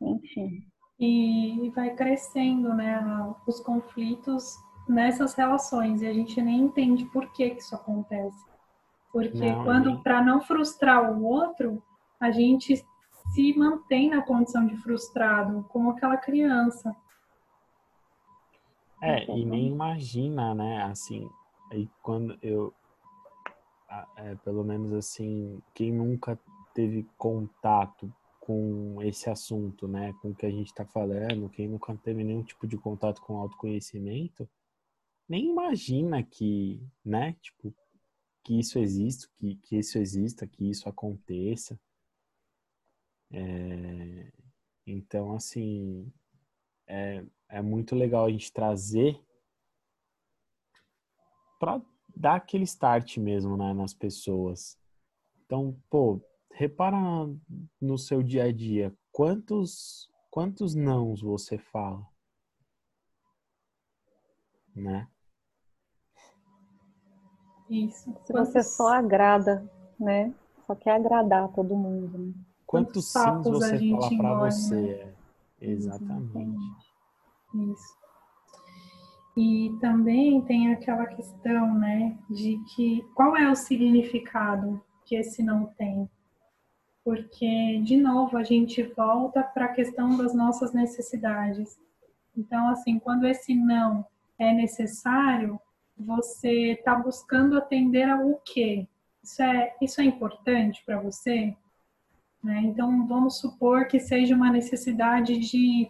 enfim. 0.00 0.66
E 0.98 1.70
vai 1.74 1.94
crescendo, 1.94 2.74
né? 2.74 3.00
Os 3.46 3.60
conflitos 3.60 4.54
nessas 4.88 5.34
relações 5.34 6.02
e 6.02 6.06
a 6.06 6.12
gente 6.12 6.40
nem 6.40 6.60
entende 6.60 7.04
por 7.06 7.30
que, 7.32 7.50
que 7.50 7.62
isso 7.62 7.74
acontece. 7.74 8.44
Porque 9.12 9.50
não, 9.50 9.64
quando, 9.64 10.02
para 10.02 10.22
não 10.22 10.40
frustrar 10.40 11.12
o 11.12 11.24
outro, 11.24 11.82
a 12.18 12.30
gente 12.30 12.84
se 13.32 13.56
mantém 13.56 14.10
na 14.10 14.22
condição 14.22 14.66
de 14.66 14.76
frustrado, 14.76 15.64
como 15.68 15.90
aquela 15.90 16.16
criança. 16.16 16.94
É, 19.00 19.24
e 19.30 19.44
nem 19.44 19.68
imagina, 19.68 20.54
né? 20.54 20.82
Assim, 20.84 21.28
aí 21.70 21.88
quando 22.02 22.38
eu. 22.42 22.72
É, 24.16 24.34
pelo 24.36 24.64
menos 24.64 24.92
assim, 24.92 25.62
quem 25.72 25.92
nunca 25.92 26.38
teve 26.74 27.06
contato 27.16 28.12
com 28.40 28.96
esse 29.00 29.30
assunto, 29.30 29.86
né? 29.86 30.12
Com 30.20 30.30
o 30.30 30.34
que 30.34 30.44
a 30.44 30.50
gente 30.50 30.66
está 30.66 30.84
falando, 30.84 31.48
quem 31.48 31.68
nunca 31.68 31.94
teve 32.02 32.24
nenhum 32.24 32.42
tipo 32.42 32.66
de 32.66 32.76
contato 32.76 33.22
com 33.22 33.38
autoconhecimento, 33.38 34.48
nem 35.28 35.50
imagina 35.50 36.22
que, 36.22 36.80
né? 37.04 37.34
Tipo, 37.40 37.74
que 38.42 38.58
isso 38.58 38.78
exista, 38.78 39.28
que, 39.36 39.56
que 39.56 39.76
isso 39.76 39.98
exista, 39.98 40.46
que 40.46 40.68
isso 40.68 40.88
aconteça. 40.88 41.80
É, 43.32 44.32
então, 44.86 45.34
assim, 45.34 46.12
é, 46.86 47.24
é 47.48 47.62
muito 47.62 47.94
legal 47.94 48.26
a 48.26 48.30
gente 48.30 48.52
trazer 48.52 49.18
para 51.58 51.80
dar 52.14 52.36
aquele 52.36 52.64
start 52.64 53.16
mesmo 53.16 53.56
né, 53.56 53.72
nas 53.72 53.94
pessoas. 53.94 54.78
Então, 55.44 55.80
pô, 55.88 56.20
repara 56.52 56.98
no 57.80 57.98
seu 57.98 58.22
dia 58.22 58.44
a 58.44 58.52
dia, 58.52 58.94
quantos 59.10 60.10
quantos 60.34 60.74
nãos 60.74 61.20
você 61.22 61.56
fala? 61.56 62.04
Né? 64.74 65.08
Isso. 67.68 68.12
Se 68.24 68.32
quantos... 68.32 68.52
você 68.52 68.62
só 68.62 68.88
agrada, 68.94 69.64
né? 69.98 70.32
Só 70.66 70.74
quer 70.74 70.96
agradar 70.96 71.48
todo 71.48 71.74
mundo. 71.74 72.18
Né? 72.18 72.32
Quantos, 72.66 73.12
quantos 73.12 73.64
sims 73.66 73.96
você 73.96 74.16
fala 74.16 74.18
para 74.18 74.50
você? 74.50 74.80
Né? 74.80 75.12
Exatamente. 75.60 76.94
Isso. 77.54 78.04
E 79.36 79.76
também 79.80 80.40
tem 80.42 80.72
aquela 80.72 81.06
questão, 81.06 81.74
né, 81.74 82.16
de 82.30 82.58
que 82.74 83.02
qual 83.14 83.36
é 83.36 83.50
o 83.50 83.56
significado 83.56 84.80
que 85.04 85.16
esse 85.16 85.42
não 85.42 85.66
tem? 85.66 86.08
Porque, 87.04 87.80
de 87.84 87.96
novo, 87.96 88.36
a 88.36 88.44
gente 88.44 88.82
volta 88.82 89.42
para 89.42 89.66
a 89.66 89.72
questão 89.72 90.16
das 90.16 90.34
nossas 90.34 90.72
necessidades. 90.72 91.78
Então, 92.36 92.68
assim, 92.68 92.98
quando 92.98 93.26
esse 93.26 93.54
não 93.54 94.06
é 94.38 94.52
necessário, 94.52 95.60
você 95.96 96.72
está 96.72 96.94
buscando 96.94 97.56
atender 97.56 98.08
ao 98.08 98.40
quê? 98.44 98.86
Isso 99.22 99.42
é, 99.42 99.74
isso 99.80 100.00
é 100.00 100.04
importante 100.04 100.82
para 100.84 101.00
você? 101.00 101.56
Né? 102.42 102.60
Então, 102.64 103.06
vamos 103.06 103.38
supor 103.38 103.86
que 103.86 103.98
seja 103.98 104.34
uma 104.34 104.50
necessidade 104.50 105.38
de, 105.38 105.88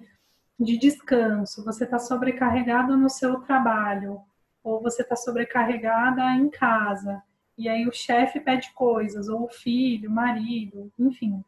de 0.59 0.79
descanso, 0.79 1.65
você 1.65 1.83
está 1.83 1.99
sobrecarregado 1.99 2.97
no 2.97 3.11
seu 3.11 3.41
trabalho, 3.41 4.21
ou 4.63 4.81
você 4.81 5.03
está 5.03 5.17
sobrecarregada 5.17 6.23
em 6.37 6.49
casa, 6.49 7.23
e 7.59 7.69
aí 7.69 7.87
o 7.87 7.93
chefe 7.93 8.39
pede 8.39 8.73
coisas, 8.73 9.29
ou 9.29 9.45
o 9.45 9.49
filho, 9.49 10.09
o 10.09 10.13
marido, 10.13 10.93
enfim, 10.99 11.45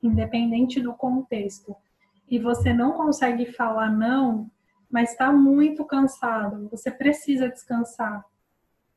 independente 0.00 0.80
do 0.80 0.94
contexto, 0.94 1.74
e 2.28 2.38
você 2.38 2.72
não 2.72 2.92
consegue 2.92 3.46
falar 3.52 3.90
não, 3.90 4.48
mas 4.90 5.10
está 5.10 5.32
muito 5.32 5.84
cansado, 5.84 6.68
você 6.70 6.90
precisa 6.90 7.48
descansar. 7.48 8.24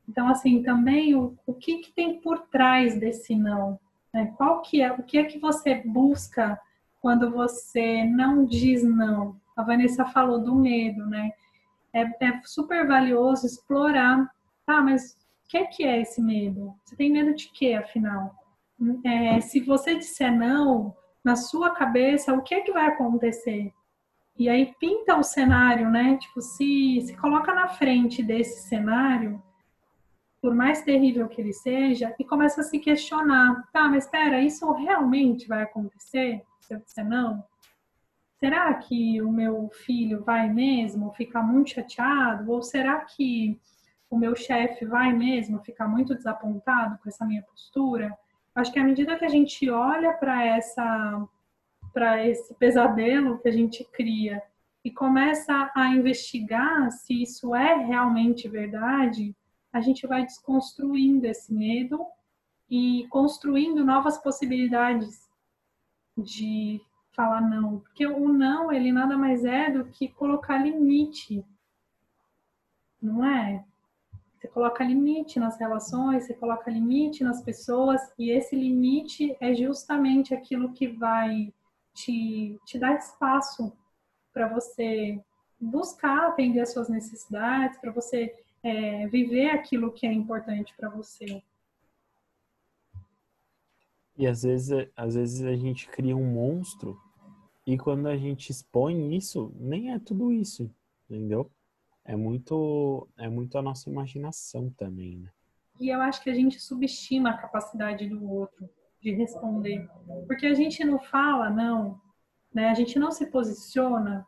Então, 0.08 0.28
assim, 0.28 0.62
também 0.62 1.14
o, 1.14 1.36
o 1.46 1.54
que, 1.54 1.78
que 1.78 1.92
tem 1.92 2.20
por 2.20 2.40
trás 2.48 2.98
desse 2.98 3.36
não? 3.36 3.78
Né? 4.12 4.32
Qual 4.36 4.60
que 4.60 4.82
é, 4.82 4.92
o 4.92 5.02
que 5.02 5.18
é 5.18 5.24
que 5.24 5.38
você 5.38 5.76
busca 5.76 6.60
quando 7.00 7.30
você 7.30 8.04
não 8.04 8.44
diz 8.44 8.82
não? 8.82 9.36
A 9.56 9.62
Vanessa 9.62 10.04
falou 10.06 10.40
do 10.40 10.54
medo, 10.54 11.06
né? 11.06 11.30
É, 11.92 12.02
é 12.24 12.40
super 12.44 12.86
valioso 12.86 13.46
explorar. 13.46 14.28
Ah, 14.66 14.80
mas 14.80 15.12
o 15.44 15.48
que 15.48 15.58
é 15.58 15.66
que 15.66 15.84
é 15.84 16.00
esse 16.00 16.20
medo? 16.20 16.74
Você 16.84 16.96
tem 16.96 17.10
medo 17.10 17.34
de 17.34 17.48
quê, 17.52 17.74
afinal? 17.74 18.34
É, 19.04 19.40
se 19.40 19.60
você 19.60 19.94
disser 19.94 20.36
não, 20.36 20.96
na 21.22 21.36
sua 21.36 21.70
cabeça, 21.70 22.32
o 22.32 22.42
que 22.42 22.54
é 22.54 22.60
que 22.62 22.72
vai 22.72 22.86
acontecer? 22.86 23.72
E 24.40 24.48
aí 24.48 24.74
pinta 24.80 25.18
o 25.18 25.22
cenário, 25.22 25.90
né? 25.90 26.16
Tipo, 26.16 26.40
se, 26.40 27.02
se 27.02 27.14
coloca 27.18 27.54
na 27.54 27.68
frente 27.68 28.22
desse 28.22 28.66
cenário 28.66 29.40
por 30.40 30.54
mais 30.54 30.80
terrível 30.80 31.28
que 31.28 31.42
ele 31.42 31.52
seja, 31.52 32.14
e 32.18 32.24
começa 32.24 32.62
a 32.62 32.64
se 32.64 32.78
questionar: 32.78 33.68
tá, 33.70 33.86
mas 33.86 34.04
espera, 34.04 34.40
isso 34.40 34.72
realmente 34.72 35.46
vai 35.46 35.62
acontecer? 35.62 36.42
Se 36.58 36.72
eu 36.72 36.80
disser 36.80 37.06
não? 37.06 37.44
Será 38.38 38.72
que 38.72 39.20
o 39.20 39.30
meu 39.30 39.68
filho 39.84 40.24
vai 40.24 40.48
mesmo 40.48 41.12
ficar 41.12 41.42
muito 41.42 41.72
chateado? 41.72 42.50
Ou 42.50 42.62
será 42.62 43.00
que 43.00 43.60
o 44.08 44.16
meu 44.16 44.34
chefe 44.34 44.86
vai 44.86 45.12
mesmo 45.12 45.62
ficar 45.62 45.86
muito 45.86 46.14
desapontado 46.14 46.98
com 47.02 47.10
essa 47.10 47.26
minha 47.26 47.42
postura? 47.42 48.16
Acho 48.54 48.72
que 48.72 48.78
à 48.78 48.84
medida 48.84 49.18
que 49.18 49.24
a 49.26 49.28
gente 49.28 49.68
olha 49.68 50.14
para 50.14 50.42
essa 50.46 51.28
para 51.92 52.26
esse 52.26 52.54
pesadelo 52.54 53.38
que 53.38 53.48
a 53.48 53.52
gente 53.52 53.84
cria 53.84 54.42
e 54.84 54.90
começa 54.90 55.70
a 55.74 55.88
investigar 55.88 56.90
se 56.90 57.22
isso 57.22 57.54
é 57.54 57.74
realmente 57.74 58.48
verdade, 58.48 59.36
a 59.72 59.80
gente 59.80 60.06
vai 60.06 60.24
desconstruindo 60.24 61.26
esse 61.26 61.52
medo 61.52 62.04
e 62.68 63.06
construindo 63.10 63.84
novas 63.84 64.18
possibilidades 64.18 65.28
de 66.16 66.80
falar 67.12 67.40
não. 67.40 67.80
Porque 67.80 68.06
o 68.06 68.28
não, 68.28 68.72
ele 68.72 68.90
nada 68.92 69.16
mais 69.16 69.44
é 69.44 69.70
do 69.70 69.84
que 69.84 70.08
colocar 70.08 70.58
limite. 70.58 71.44
Não 73.00 73.24
é? 73.24 73.64
Você 74.34 74.48
coloca 74.48 74.82
limite 74.82 75.38
nas 75.38 75.58
relações, 75.58 76.24
você 76.24 76.34
coloca 76.34 76.70
limite 76.70 77.22
nas 77.22 77.42
pessoas, 77.42 78.00
e 78.18 78.30
esse 78.30 78.56
limite 78.56 79.36
é 79.38 79.54
justamente 79.54 80.32
aquilo 80.32 80.72
que 80.72 80.88
vai 80.88 81.52
te, 81.94 82.58
te 82.64 82.78
dar 82.78 82.96
espaço 82.96 83.72
para 84.32 84.48
você 84.48 85.20
buscar 85.60 86.28
atender 86.28 86.60
as 86.60 86.72
suas 86.72 86.88
necessidades, 86.88 87.78
para 87.78 87.92
você 87.92 88.34
é, 88.62 89.06
viver 89.08 89.50
aquilo 89.50 89.92
que 89.92 90.06
é 90.06 90.12
importante 90.12 90.74
para 90.76 90.88
você. 90.88 91.42
E 94.16 94.26
às 94.26 94.42
vezes, 94.42 94.88
às 94.96 95.14
vezes 95.14 95.42
a 95.44 95.56
gente 95.56 95.88
cria 95.88 96.16
um 96.16 96.32
monstro 96.32 96.98
e 97.66 97.78
quando 97.78 98.06
a 98.06 98.16
gente 98.16 98.50
expõe 98.50 99.16
isso, 99.16 99.52
nem 99.56 99.92
é 99.92 99.98
tudo 99.98 100.32
isso, 100.32 100.70
entendeu? 101.08 101.50
É 102.04 102.16
muito, 102.16 103.08
é 103.16 103.28
muito 103.28 103.56
a 103.56 103.62
nossa 103.62 103.88
imaginação 103.88 104.70
também, 104.70 105.16
né? 105.18 105.30
E 105.78 105.88
eu 105.88 106.00
acho 106.00 106.22
que 106.22 106.28
a 106.28 106.34
gente 106.34 106.60
subestima 106.60 107.30
a 107.30 107.38
capacidade 107.38 108.06
do 108.08 108.30
outro 108.30 108.68
de 109.00 109.12
responder, 109.12 109.88
porque 110.26 110.46
a 110.46 110.54
gente 110.54 110.84
não 110.84 110.98
fala 110.98 111.48
não, 111.48 112.00
né? 112.52 112.68
A 112.68 112.74
gente 112.74 112.98
não 112.98 113.10
se 113.10 113.26
posiciona 113.26 114.26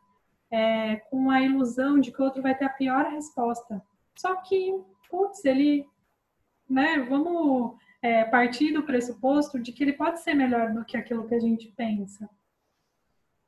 é, 0.51 0.97
com 0.97 1.31
a 1.31 1.43
ilusão 1.43 1.99
de 2.01 2.11
que 2.11 2.21
o 2.21 2.25
outro 2.25 2.43
vai 2.43 2.57
ter 2.57 2.65
a 2.65 2.71
pior 2.71 3.07
resposta. 3.07 3.83
Só 4.15 4.37
que, 4.37 4.75
putz, 5.11 5.45
ele, 5.45 5.87
né, 6.69 7.01
vamos 7.09 7.77
é, 8.03 8.25
partir 8.25 8.73
do 8.73 8.83
pressuposto 8.83 9.59
de 9.59 9.73
que 9.73 9.83
ele 9.83 9.93
pode 9.93 10.21
ser 10.21 10.35
melhor 10.35 10.73
do 10.73 10.85
que 10.85 10.97
aquilo 10.97 11.27
que 11.27 11.35
a 11.35 11.41
gente 11.41 11.69
pensa. 11.69 12.29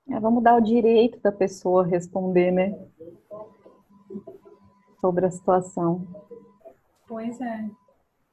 É, 0.09 0.21
vamos 0.21 0.43
dar 0.43 0.57
o 0.57 0.61
direito 0.61 1.19
da 1.21 1.33
pessoa 1.33 1.87
responder, 1.87 2.51
né? 2.51 2.75
Sobre 5.01 5.27
a 5.27 5.31
situação. 5.31 6.07
Pois 7.07 7.41
é. 7.41 7.69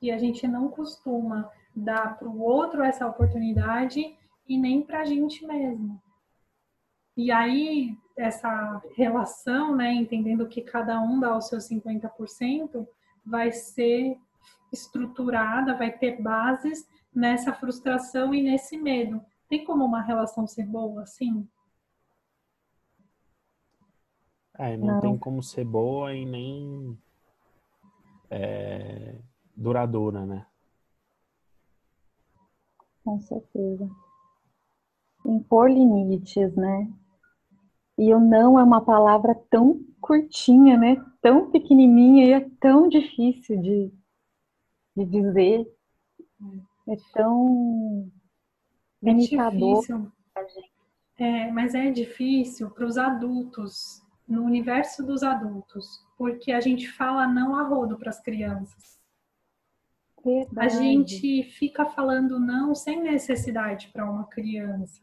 E 0.02 0.12
a 0.12 0.18
gente 0.18 0.48
não 0.48 0.70
costuma 0.70 1.50
dar 1.76 2.18
para 2.18 2.28
o 2.28 2.42
outro 2.42 2.84
essa 2.84 3.08
oportunidade 3.08 4.16
e 4.48 4.58
nem 4.58 4.82
para 4.82 5.02
a 5.02 5.06
gente 5.06 5.46
mesmo. 5.46 6.02
E 7.16 7.32
aí, 7.32 7.98
essa 8.18 8.82
relação, 8.96 9.76
né, 9.76 9.94
entendendo 9.94 10.48
que 10.48 10.62
cada 10.62 11.00
um 11.02 11.20
dá 11.20 11.36
o 11.36 11.42
seu 11.42 11.60
50%, 11.60 12.88
vai 13.26 13.52
ser 13.52 14.18
estruturada, 14.72 15.76
vai 15.76 15.92
ter 15.92 16.22
bases 16.22 16.88
nessa 17.14 17.54
frustração 17.54 18.34
e 18.34 18.42
nesse 18.42 18.78
medo. 18.78 19.24
Tem 19.50 19.66
como 19.66 19.84
uma 19.84 20.02
relação 20.02 20.48
ser 20.48 20.66
boa 20.66 21.04
assim? 21.04 21.48
É, 24.58 24.78
não, 24.78 24.88
não. 24.88 25.02
tem 25.02 25.18
como 25.18 25.44
ser 25.44 25.66
boa 25.66 26.14
e 26.14 26.26
nem 26.26 26.98
é, 28.30 29.16
duradoura, 29.56 30.26
né? 30.26 30.46
Com 33.04 33.20
certeza. 33.22 33.90
Impor 35.26 35.70
limites, 35.70 36.56
né? 36.56 36.92
E 37.98 38.14
o 38.14 38.20
não 38.20 38.60
é 38.60 38.64
uma 38.64 38.82
palavra 38.82 39.36
tão 39.50 39.84
curtinha, 40.00 40.78
né? 40.78 41.04
tão 41.22 41.52
pequenininha 41.52 42.26
e 42.26 42.34
é 42.34 42.50
tão 42.60 42.90
difícil 42.90 43.62
de, 43.62 43.94
de 44.98 45.06
dizer. 45.06 45.72
É 46.90 46.96
tão 47.14 48.12
é 49.04 49.14
limitador. 49.14 49.84
É, 51.18 51.52
mas 51.52 51.76
é 51.76 51.92
difícil 51.92 52.72
para 52.72 52.86
os 52.86 52.98
adultos, 52.98 54.02
no 54.28 54.44
universo 54.44 55.06
dos 55.06 55.22
adultos, 55.22 56.04
porque 56.18 56.52
a 56.52 56.60
gente 56.60 56.90
fala 56.90 57.28
não 57.28 57.56
a 57.56 57.64
rodo 57.64 57.98
para 57.98 58.10
as 58.10 58.20
crianças. 58.20 59.00
Verdade. 60.24 60.60
A 60.60 60.70
gente 60.70 61.44
fica 61.44 61.86
falando 61.86 62.40
não 62.40 62.76
sem 62.76 63.02
necessidade 63.02 63.90
para 63.90 64.10
uma 64.10 64.26
criança. 64.26 65.02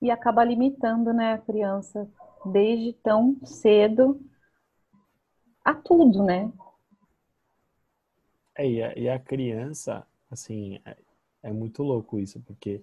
E 0.00 0.10
acaba 0.10 0.44
limitando, 0.44 1.12
né, 1.12 1.34
a 1.34 1.38
criança 1.38 2.08
desde 2.44 2.92
tão 2.94 3.38
cedo 3.44 4.20
a 5.64 5.74
tudo, 5.74 6.22
né? 6.22 6.52
É, 8.54 8.68
e 8.68 8.82
a, 8.82 8.98
e 8.98 9.08
a 9.08 9.18
criança, 9.18 10.06
assim, 10.30 10.80
é, 10.84 10.96
é, 11.42 11.52
muito 11.52 11.82
louco 11.82 12.18
isso, 12.18 12.40
porque 12.40 12.82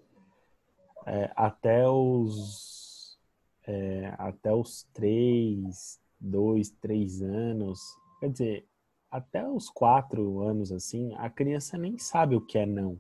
é, 1.05 1.31
até 1.35 1.87
os 1.87 3.17
é, 3.65 4.13
até 4.17 4.53
os 4.53 4.83
três, 4.93 5.99
dois, 6.19 6.69
três 6.69 7.21
anos, 7.21 7.79
quer 8.19 8.29
dizer, 8.29 8.67
até 9.13 9.47
os 9.47 9.69
quatro 9.69 10.41
anos 10.41 10.71
assim, 10.71 11.13
a 11.19 11.29
criança 11.29 11.77
nem 11.77 11.99
sabe 11.99 12.35
o 12.35 12.41
que 12.41 12.57
é 12.57 12.65
não. 12.65 12.99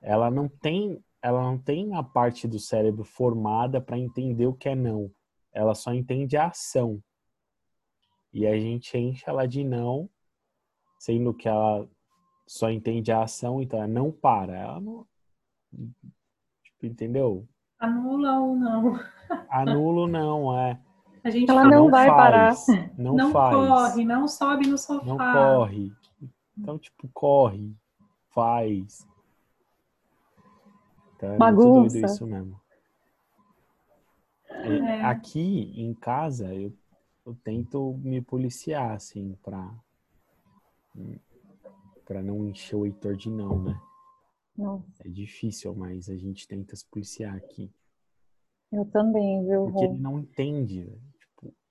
Ela 0.00 0.30
não 0.30 0.48
tem, 0.48 0.98
ela 1.20 1.42
não 1.42 1.58
tem 1.58 1.94
a 1.94 2.02
parte 2.02 2.48
do 2.48 2.58
cérebro 2.58 3.04
formada 3.04 3.82
para 3.82 3.98
entender 3.98 4.46
o 4.46 4.54
que 4.54 4.70
é 4.70 4.74
não. 4.74 5.12
Ela 5.52 5.74
só 5.74 5.92
entende 5.92 6.38
a 6.38 6.46
ação. 6.46 7.02
E 8.32 8.46
a 8.46 8.58
gente 8.58 8.96
enche 8.96 9.22
ela 9.26 9.44
de 9.44 9.62
não, 9.62 10.08
sendo 10.98 11.34
que 11.34 11.46
ela 11.46 11.86
só 12.46 12.70
entende 12.70 13.12
a 13.12 13.24
ação, 13.24 13.60
então 13.60 13.80
ela 13.80 13.88
não 13.88 14.10
para. 14.10 14.56
Ela 14.56 14.80
não. 14.80 15.06
Tipo, 16.62 16.86
entendeu? 16.86 17.46
Anula 17.78 18.40
ou 18.40 18.56
não. 18.56 18.98
Anula 19.50 20.08
não, 20.08 20.58
é. 20.58 20.80
A 21.24 21.30
gente 21.30 21.50
Ela 21.50 21.64
não, 21.64 21.84
não 21.84 21.90
vai 21.90 22.06
faz, 22.06 22.66
parar. 22.66 22.92
Não, 22.98 23.14
não 23.14 23.32
faz. 23.32 23.54
corre, 23.56 24.04
não 24.04 24.28
sobe 24.28 24.66
no 24.66 24.76
sofá. 24.76 25.06
Não 25.06 25.16
corre. 25.16 25.90
Então, 26.56 26.78
tipo, 26.78 27.08
corre, 27.14 27.74
faz. 28.28 29.06
Então, 31.16 31.32
é 31.32 31.38
Bagunça. 31.38 31.68
muito 31.80 31.92
doido 31.92 32.06
isso 32.06 32.26
mesmo. 32.26 32.60
É. 34.50 35.02
Aqui 35.02 35.72
em 35.74 35.94
casa, 35.94 36.54
eu, 36.54 36.70
eu 37.24 37.34
tento 37.42 37.98
me 38.02 38.20
policiar, 38.20 38.92
assim, 38.92 39.34
pra, 39.42 39.74
pra 42.04 42.22
não 42.22 42.46
encher 42.46 42.76
o 42.76 42.84
Heitor 42.84 43.16
de 43.16 43.30
não, 43.30 43.62
né? 43.62 43.80
Não. 44.56 44.84
É 45.00 45.08
difícil, 45.08 45.74
mas 45.74 46.10
a 46.10 46.16
gente 46.16 46.46
tenta 46.46 46.76
se 46.76 46.84
policiar 46.86 47.34
aqui. 47.34 47.72
Eu 48.70 48.84
também, 48.84 49.44
viu? 49.46 49.64
Porque 49.64 49.84
ele 49.86 49.98
não 49.98 50.18
entende 50.18 51.00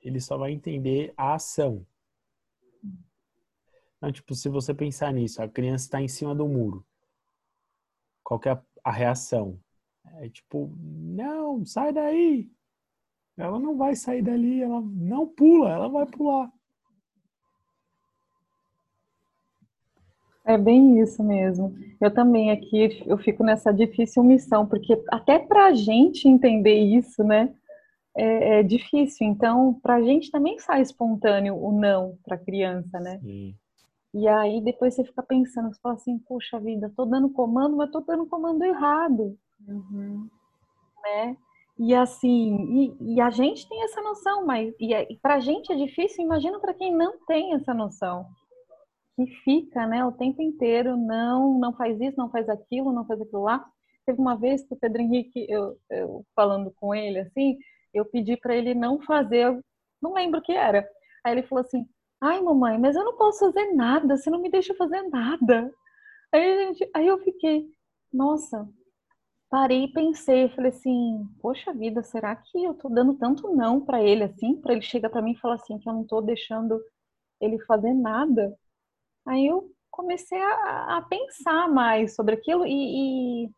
ele 0.04 0.20
só 0.20 0.38
vai 0.38 0.52
entender 0.52 1.14
a 1.16 1.34
ação. 1.34 1.86
Então, 3.98 4.12
tipo, 4.12 4.36
se 4.36 4.50
você 4.50 4.74
pensar 4.74 5.14
nisso, 5.14 5.42
a 5.42 5.48
criança 5.48 5.86
está 5.86 6.02
em 6.02 6.08
cima 6.08 6.36
do 6.36 6.48
muro. 6.48 6.86
Qual 8.22 8.40
que 8.40 8.50
é 8.50 8.62
a 8.84 8.92
reação? 8.92 9.58
É 10.20 10.30
tipo, 10.30 10.76
não, 10.78 11.66
sai 11.66 11.94
daí. 11.94 12.52
Ela 13.38 13.58
não 13.60 13.78
vai 13.78 13.96
sair 13.96 14.22
dali, 14.22 14.62
ela 14.62 14.82
não 14.82 15.28
pula, 15.28 15.72
ela 15.72 15.88
vai 15.88 16.06
pular. 16.06 16.52
É 20.46 20.58
bem 20.58 21.00
isso 21.00 21.24
mesmo. 21.24 21.74
Eu 22.02 22.14
também 22.14 22.52
aqui 22.52 23.02
eu 23.06 23.18
fico 23.18 23.44
nessa 23.44 23.72
difícil 23.72 24.24
missão, 24.24 24.68
porque 24.68 25.02
até 25.10 25.40
para 25.40 25.68
a 25.68 25.74
gente 25.74 26.28
entender 26.28 26.76
isso, 26.76 27.24
né? 27.24 27.56
É, 28.16 28.60
é 28.60 28.64
difícil. 28.64 29.28
Então, 29.28 29.74
para 29.82 29.96
a 29.96 30.02
gente 30.02 30.32
também 30.32 30.60
sai 30.60 30.82
espontâneo 30.82 31.56
o 31.56 31.72
não 31.72 32.18
para 32.24 32.36
a 32.36 32.40
criança, 32.40 33.00
né? 33.00 33.20
Sim. 33.20 33.56
E 34.14 34.28
aí 34.28 34.62
depois 34.62 34.94
você 34.94 35.04
fica 35.04 35.24
pensando, 35.24 35.74
você 35.74 35.82
fala 35.82 35.96
assim, 35.96 36.20
poxa 36.20 36.60
vida, 36.60 36.94
tô 36.96 37.04
dando 37.04 37.30
comando, 37.32 37.76
mas 37.76 37.90
tô 37.90 38.00
dando 38.02 38.28
comando 38.28 38.64
errado. 38.64 39.36
Uhum. 39.68 40.30
Né? 41.04 41.36
E 41.80 41.96
assim, 41.96 42.94
e, 43.02 43.16
e, 43.16 43.22
a 43.22 43.32
gente 43.32 43.68
tem 43.68 43.84
essa 43.84 44.00
noção, 44.02 44.46
mas 44.46 44.72
e, 44.80 44.94
e 44.94 45.18
para 45.18 45.36
a 45.36 45.40
gente 45.40 45.74
é 45.74 45.76
difícil, 45.76 46.24
imagina 46.24 46.60
para 46.60 46.76
quem 46.76 46.96
não 46.96 47.18
tem 47.26 47.54
essa 47.54 47.74
noção. 47.74 48.28
Que 49.16 49.26
fica, 49.44 49.86
né, 49.88 50.06
o 50.06 50.12
tempo 50.12 50.42
inteiro, 50.42 50.96
não, 50.96 51.58
não 51.60 51.74
faz 51.74 52.00
isso, 52.00 52.18
não 52.18 52.30
faz 52.30 52.48
aquilo, 52.48 52.92
não 52.92 53.06
faz 53.06 53.20
aquilo 53.20 53.44
lá. 53.44 53.66
Teve 54.06 54.20
uma 54.20 54.36
vez 54.36 54.64
que 54.64 54.74
o 54.74 54.78
Pedro 54.78 55.02
Henrique, 55.02 55.46
eu, 55.50 55.78
eu 55.90 56.26
falando 56.36 56.72
com 56.80 56.94
ele 56.94 57.20
assim, 57.20 57.58
eu 57.94 58.06
pedi 58.06 58.38
para 58.38 58.56
ele 58.56 58.74
não 58.74 59.02
fazer, 59.02 59.60
não 60.02 60.14
lembro 60.14 60.40
o 60.40 60.44
que 60.44 60.52
era. 60.54 60.88
Aí 61.24 61.34
ele 61.34 61.44
falou 61.48 61.64
assim: 61.64 61.86
"Ai, 62.22 62.42
mamãe, 62.42 62.78
mas 62.80 62.96
eu 62.96 63.04
não 63.06 63.16
posso 63.18 63.40
fazer 63.40 63.74
nada, 63.74 64.18
você 64.18 64.30
não 64.30 64.42
me 64.42 64.50
deixa 64.50 64.74
fazer 64.76 65.02
nada". 65.10 65.72
Aí, 66.34 66.68
gente, 66.68 66.90
aí 66.96 67.08
eu 67.08 67.20
fiquei, 67.20 67.68
nossa, 68.14 68.68
parei 69.50 69.86
e 69.86 69.94
pensei, 69.94 70.50
falei 70.50 70.72
assim: 70.72 71.26
"Poxa 71.42 71.74
vida, 71.74 72.04
será 72.04 72.36
que 72.36 72.64
eu 72.64 72.74
tô 72.76 72.90
dando 72.90 73.16
tanto 73.18 73.54
não 73.56 73.82
para 73.82 74.02
ele 74.04 74.24
assim, 74.24 74.56
para 74.62 74.74
ele 74.74 74.82
chegar 74.82 75.10
para 75.10 75.22
mim 75.22 75.34
e 75.34 75.40
falar 75.40 75.56
assim 75.56 75.78
que 75.80 75.88
eu 75.90 75.94
não 75.94 76.06
tô 76.06 76.22
deixando 76.22 76.82
ele 77.42 77.60
fazer 77.66 77.94
nada?". 77.94 78.56
Aí 79.28 79.48
eu 79.48 79.72
comecei 79.92 80.42
a, 80.42 80.98
a 80.98 81.02
pensar 81.04 81.70
mais 81.70 82.16
sobre 82.16 82.36
aquilo 82.36 82.66
e, 82.66 83.46
e, 83.48 83.52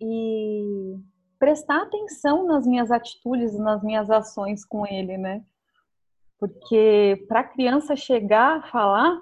e 0.00 0.96
prestar 1.44 1.82
atenção 1.82 2.46
nas 2.46 2.66
minhas 2.66 2.90
atitudes, 2.90 3.58
nas 3.58 3.82
minhas 3.82 4.10
ações 4.10 4.64
com 4.64 4.86
ele, 4.86 5.18
né? 5.18 5.44
Porque 6.40 7.22
para 7.28 7.40
a 7.40 7.44
criança 7.44 7.94
chegar 7.94 8.56
a 8.56 8.62
falar, 8.62 9.20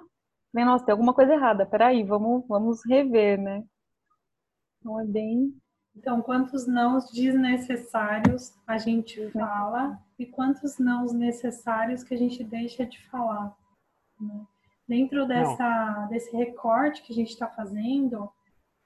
né, 0.53 0.63
nossa, 0.63 0.85
tem 0.85 0.93
alguma 0.93 1.13
coisa 1.13 1.33
errada, 1.33 1.65
peraí, 1.65 2.01
vamos, 2.01 2.47
vamos 2.47 2.79
rever, 2.85 3.37
né? 3.37 3.65
Então 4.79 4.97
é 5.01 5.05
bem. 5.05 5.53
Então, 5.93 6.21
quantos 6.21 6.65
nãos 6.65 7.11
desnecessários 7.11 8.53
a 8.65 8.77
gente 8.77 9.29
fala 9.31 9.99
e 10.17 10.25
quantos 10.25 10.79
nãos 10.79 11.11
necessários 11.11 12.05
que 12.05 12.13
a 12.13 12.17
gente 12.17 12.41
deixa 12.41 12.85
de 12.85 13.05
falar? 13.09 13.53
Né? 14.17 14.45
Dentro 14.87 15.27
dessa, 15.27 16.07
desse 16.09 16.33
recorte 16.37 17.03
que 17.03 17.11
a 17.11 17.15
gente 17.15 17.31
está 17.31 17.49
fazendo, 17.49 18.31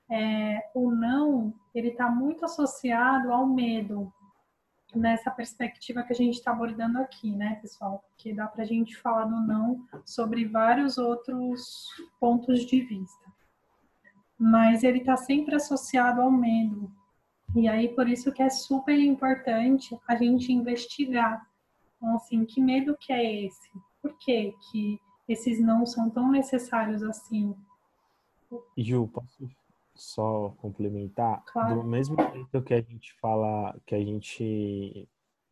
é, 0.09 0.71
o 0.73 0.89
não 0.89 1.53
ele 1.77 1.89
está 1.89 2.09
muito 2.09 2.43
associado 2.43 3.31
ao 3.31 3.45
medo 3.45 4.11
nessa 4.95 5.29
perspectiva 5.29 6.01
que 6.01 6.13
a 6.13 6.15
gente 6.15 6.35
está 6.35 6.51
abordando 6.51 6.97
aqui, 6.97 7.31
né, 7.35 7.59
pessoal? 7.61 8.03
Porque 8.07 8.33
dá 8.33 8.47
para 8.47 8.63
a 8.63 8.65
gente 8.65 8.97
falar 8.97 9.25
do 9.25 9.39
não 9.41 9.85
sobre 10.05 10.45
vários 10.45 10.97
outros 10.97 11.87
pontos 12.19 12.65
de 12.65 12.81
vista. 12.81 13.31
Mas 14.39 14.83
ele 14.83 14.99
está 14.99 15.15
sempre 15.17 15.55
associado 15.55 16.21
ao 16.21 16.31
medo. 16.31 16.91
E 17.55 17.67
aí, 17.67 17.89
por 17.89 18.09
isso 18.09 18.31
que 18.31 18.41
é 18.41 18.49
super 18.49 18.97
importante 18.97 19.99
a 20.07 20.15
gente 20.15 20.51
investigar. 20.51 21.47
Então, 21.95 22.15
assim, 22.15 22.45
que 22.45 22.61
medo 22.61 22.97
que 22.99 23.13
é 23.13 23.45
esse? 23.45 23.71
Por 24.01 24.17
que 24.17 24.53
que 24.71 24.99
esses 25.27 25.59
não 25.59 25.85
são 25.85 26.09
tão 26.09 26.31
necessários 26.31 27.03
assim? 27.03 27.55
Ju, 28.77 29.07
posso 29.07 29.47
só 29.97 30.49
complementar, 30.57 31.43
claro. 31.45 31.81
do 31.81 31.83
mesmo 31.83 32.15
jeito 32.31 32.61
que 32.63 32.73
a 32.73 32.81
gente 32.81 33.13
fala, 33.19 33.79
que 33.85 33.95
a 33.95 33.99
gente. 33.99 35.09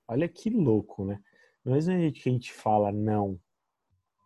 Olha 0.07 0.27
que 0.27 0.49
louco, 0.49 1.03
né? 1.05 1.21
Do 1.63 1.71
mesmo 1.71 1.93
jeito 1.93 2.21
que 2.21 2.29
a 2.29 2.31
gente 2.31 2.53
fala 2.53 2.91
não 2.91 3.39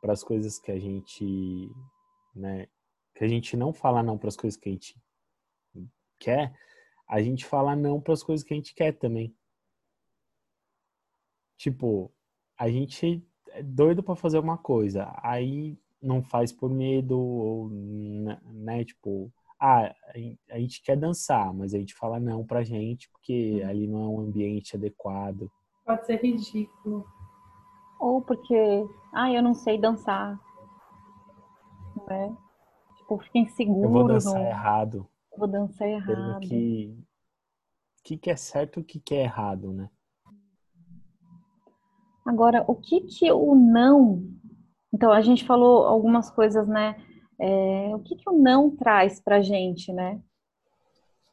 para 0.01 0.13
as 0.13 0.23
coisas 0.23 0.59
que 0.59 0.71
a 0.71 0.79
gente. 0.79 1.69
Né, 2.35 2.67
que 3.15 3.23
a 3.23 3.27
gente 3.27 3.57
não 3.57 3.73
fala 3.73 4.01
não 4.01 4.17
para 4.17 4.29
as 4.29 4.37
coisas 4.37 4.57
que 4.57 4.69
a 4.69 4.71
gente 4.71 4.95
quer, 6.19 6.53
a 7.07 7.21
gente 7.21 7.45
fala 7.45 7.75
não 7.75 7.99
para 7.99 8.13
as 8.13 8.23
coisas 8.23 8.45
que 8.45 8.53
a 8.53 8.57
gente 8.57 8.73
quer 8.73 8.93
também. 8.93 9.35
Tipo, 11.57 12.13
a 12.57 12.69
gente 12.69 13.25
é 13.49 13.63
doido 13.63 14.01
para 14.01 14.15
fazer 14.15 14.39
uma 14.39 14.57
coisa, 14.57 15.11
aí 15.21 15.77
não 16.01 16.23
faz 16.23 16.51
por 16.51 16.69
medo, 16.69 17.19
ou, 17.19 17.69
né, 17.69 18.39
né 18.45 18.85
tipo, 18.85 19.33
ah, 19.59 19.93
a 20.49 20.59
gente 20.59 20.81
quer 20.81 20.95
dançar, 20.95 21.53
mas 21.53 21.73
a 21.73 21.77
gente 21.77 21.93
fala 21.93 22.19
não 22.19 22.45
pra 22.45 22.63
gente, 22.63 23.09
porque 23.11 23.61
uhum. 23.61 23.69
ali 23.69 23.87
não 23.87 24.03
é 24.03 24.07
um 24.07 24.19
ambiente 24.21 24.75
adequado. 24.75 25.51
Pode 25.85 26.05
ser 26.05 26.21
ridículo. 26.21 27.05
Ou 27.99 28.21
porque, 28.21 28.87
ah, 29.13 29.31
eu 29.31 29.43
não 29.43 29.53
sei 29.53 29.77
dançar. 29.77 30.39
Né? 32.07 32.37
Tipo, 32.97 33.19
fica 33.19 33.39
inseguro. 33.39 33.87
Eu 33.87 33.91
vou 33.91 34.07
dançar 34.07 34.41
errado. 34.41 35.07
Eu 35.33 35.39
vou 35.39 35.47
dançar 35.47 35.87
errado. 35.87 36.39
que, 36.39 36.97
que 38.03 38.17
que 38.17 38.31
é 38.31 38.35
certo 38.37 38.79
e 38.79 38.81
o 38.81 38.85
que 38.85 38.99
que 38.99 39.15
é 39.15 39.23
errado, 39.23 39.73
né? 39.73 39.89
Agora, 42.25 42.63
o 42.67 42.75
que 42.75 43.01
que 43.01 43.31
o 43.31 43.55
não? 43.55 44.23
Então, 44.93 45.11
a 45.11 45.21
gente 45.21 45.45
falou 45.45 45.85
algumas 45.85 46.29
coisas, 46.29 46.67
né? 46.67 46.95
É, 47.39 47.95
o 47.95 47.99
que 47.99 48.15
que 48.15 48.29
o 48.29 48.33
não 48.33 48.75
traz 48.75 49.21
pra 49.21 49.41
gente, 49.41 49.93
né? 49.93 50.21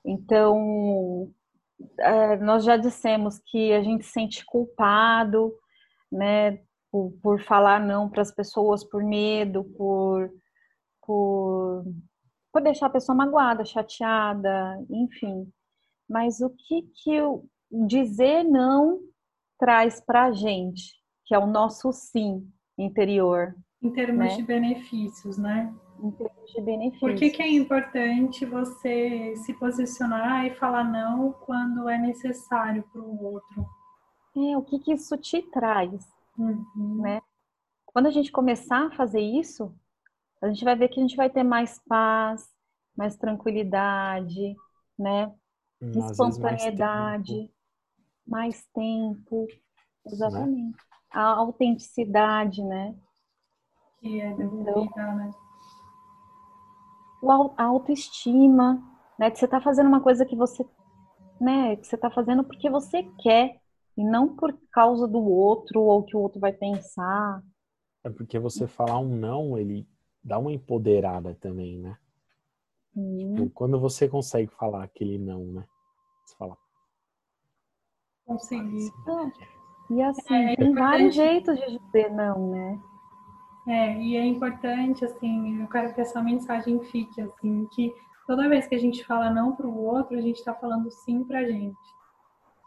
Então, 0.04 1.32
é, 1.98 2.36
nós 2.36 2.64
já 2.64 2.76
dissemos 2.76 3.40
que 3.40 3.72
a 3.72 3.82
gente 3.82 4.04
se 4.04 4.12
sente 4.12 4.44
culpado, 4.44 5.52
né? 6.10 6.60
Por, 6.90 7.12
por 7.20 7.42
falar 7.42 7.80
não 7.80 8.08
para 8.08 8.22
as 8.22 8.30
pessoas, 8.30 8.84
por 8.84 9.02
medo, 9.02 9.64
por, 9.76 10.30
por, 11.02 11.84
por 12.52 12.62
deixar 12.62 12.86
a 12.86 12.90
pessoa 12.90 13.16
magoada, 13.16 13.64
chateada, 13.64 14.80
enfim. 14.88 15.50
Mas 16.08 16.40
o 16.40 16.50
que 16.50 16.82
que 17.02 17.20
o 17.20 17.44
dizer 17.88 18.44
não 18.44 19.00
traz 19.58 20.00
para 20.00 20.26
a 20.26 20.32
gente, 20.32 20.94
que 21.24 21.34
é 21.34 21.38
o 21.38 21.46
nosso 21.46 21.92
sim 21.92 22.48
interior? 22.78 23.56
Em 23.82 23.90
termos 23.92 24.18
né? 24.18 24.36
de 24.36 24.42
benefícios, 24.42 25.36
né? 25.36 25.74
Em 26.02 26.10
termos 26.10 26.52
de 26.52 26.60
benefícios. 26.60 27.00
Por 27.00 27.14
que, 27.14 27.30
que 27.30 27.42
é 27.42 27.50
importante 27.50 28.44
você 28.44 29.34
se 29.36 29.54
posicionar 29.54 30.46
e 30.46 30.54
falar 30.54 30.84
não 30.84 31.32
quando 31.32 31.88
é 31.88 31.98
necessário 31.98 32.84
para 32.92 33.00
o 33.00 33.24
outro? 33.24 33.66
É, 34.36 34.56
o 34.56 34.62
que, 34.62 34.78
que 34.78 34.92
isso 34.92 35.16
te 35.16 35.40
traz, 35.50 36.06
uhum. 36.38 37.00
né? 37.00 37.20
Quando 37.86 38.06
a 38.06 38.10
gente 38.10 38.30
começar 38.30 38.86
a 38.86 38.90
fazer 38.90 39.20
isso, 39.20 39.74
a 40.42 40.48
gente 40.48 40.62
vai 40.64 40.76
ver 40.76 40.88
que 40.88 41.00
a 41.00 41.02
gente 41.02 41.16
vai 41.16 41.30
ter 41.30 41.42
mais 41.42 41.80
paz, 41.88 42.46
mais 42.94 43.16
tranquilidade, 43.16 44.54
né? 44.98 45.32
Hum, 45.80 46.06
espontaneidade, 46.10 47.50
mais 48.26 48.66
tempo, 48.74 49.46
exatamente. 50.04 50.76
Né? 50.76 50.84
A 51.10 51.22
autenticidade, 51.22 52.62
né? 52.62 52.94
Que 53.98 54.20
é 54.20 54.34
devolvida, 54.34 55.14
né? 55.14 55.30
A 57.30 57.64
autoestima, 57.64 58.82
né? 59.18 59.30
De 59.30 59.38
você 59.38 59.44
estar 59.44 59.58
tá 59.58 59.64
fazendo 59.64 59.88
uma 59.88 60.00
coisa 60.00 60.24
que 60.24 60.36
você, 60.36 60.64
né? 61.40 61.76
Que 61.76 61.86
você 61.86 61.94
está 61.96 62.10
fazendo 62.10 62.44
porque 62.44 62.70
você 62.70 63.02
quer 63.20 63.60
e 63.96 64.04
não 64.04 64.36
por 64.36 64.56
causa 64.70 65.08
do 65.08 65.22
outro 65.22 65.80
ou 65.80 66.04
que 66.04 66.16
o 66.16 66.20
outro 66.20 66.40
vai 66.40 66.52
pensar. 66.52 67.42
É 68.04 68.10
porque 68.10 68.38
você 68.38 68.66
falar 68.66 68.98
um 68.98 69.16
não, 69.16 69.58
ele 69.58 69.88
dá 70.22 70.38
uma 70.38 70.52
empoderada 70.52 71.34
também, 71.34 71.78
né? 71.78 71.96
Tipo, 72.94 73.50
quando 73.50 73.78
você 73.78 74.08
consegue 74.08 74.50
falar 74.54 74.84
aquele 74.84 75.18
não, 75.18 75.44
né? 75.44 75.66
Você 76.24 76.36
fala. 76.36 76.56
Consegui. 78.24 78.90
e 79.90 80.02
assim, 80.02 80.34
é, 80.34 80.56
tem 80.56 80.74
vários 80.74 81.14
jeitos 81.14 81.58
de 81.58 81.78
dizer 81.78 82.10
não, 82.10 82.50
né? 82.50 82.80
É, 83.66 84.00
e 84.00 84.16
é 84.16 84.24
importante, 84.24 85.04
assim, 85.04 85.60
eu 85.60 85.66
quero 85.66 85.92
que 85.92 86.00
essa 86.00 86.22
mensagem 86.22 86.78
fique, 86.84 87.20
assim, 87.20 87.66
que 87.72 87.92
toda 88.26 88.48
vez 88.48 88.66
que 88.68 88.76
a 88.76 88.78
gente 88.78 89.04
fala 89.04 89.28
não 89.28 89.56
para 89.56 89.66
o 89.66 89.84
outro, 89.84 90.16
a 90.16 90.20
gente 90.20 90.36
está 90.36 90.54
falando 90.54 90.90
sim 90.90 91.24
para 91.24 91.40
a 91.40 91.44
gente. 91.44 91.76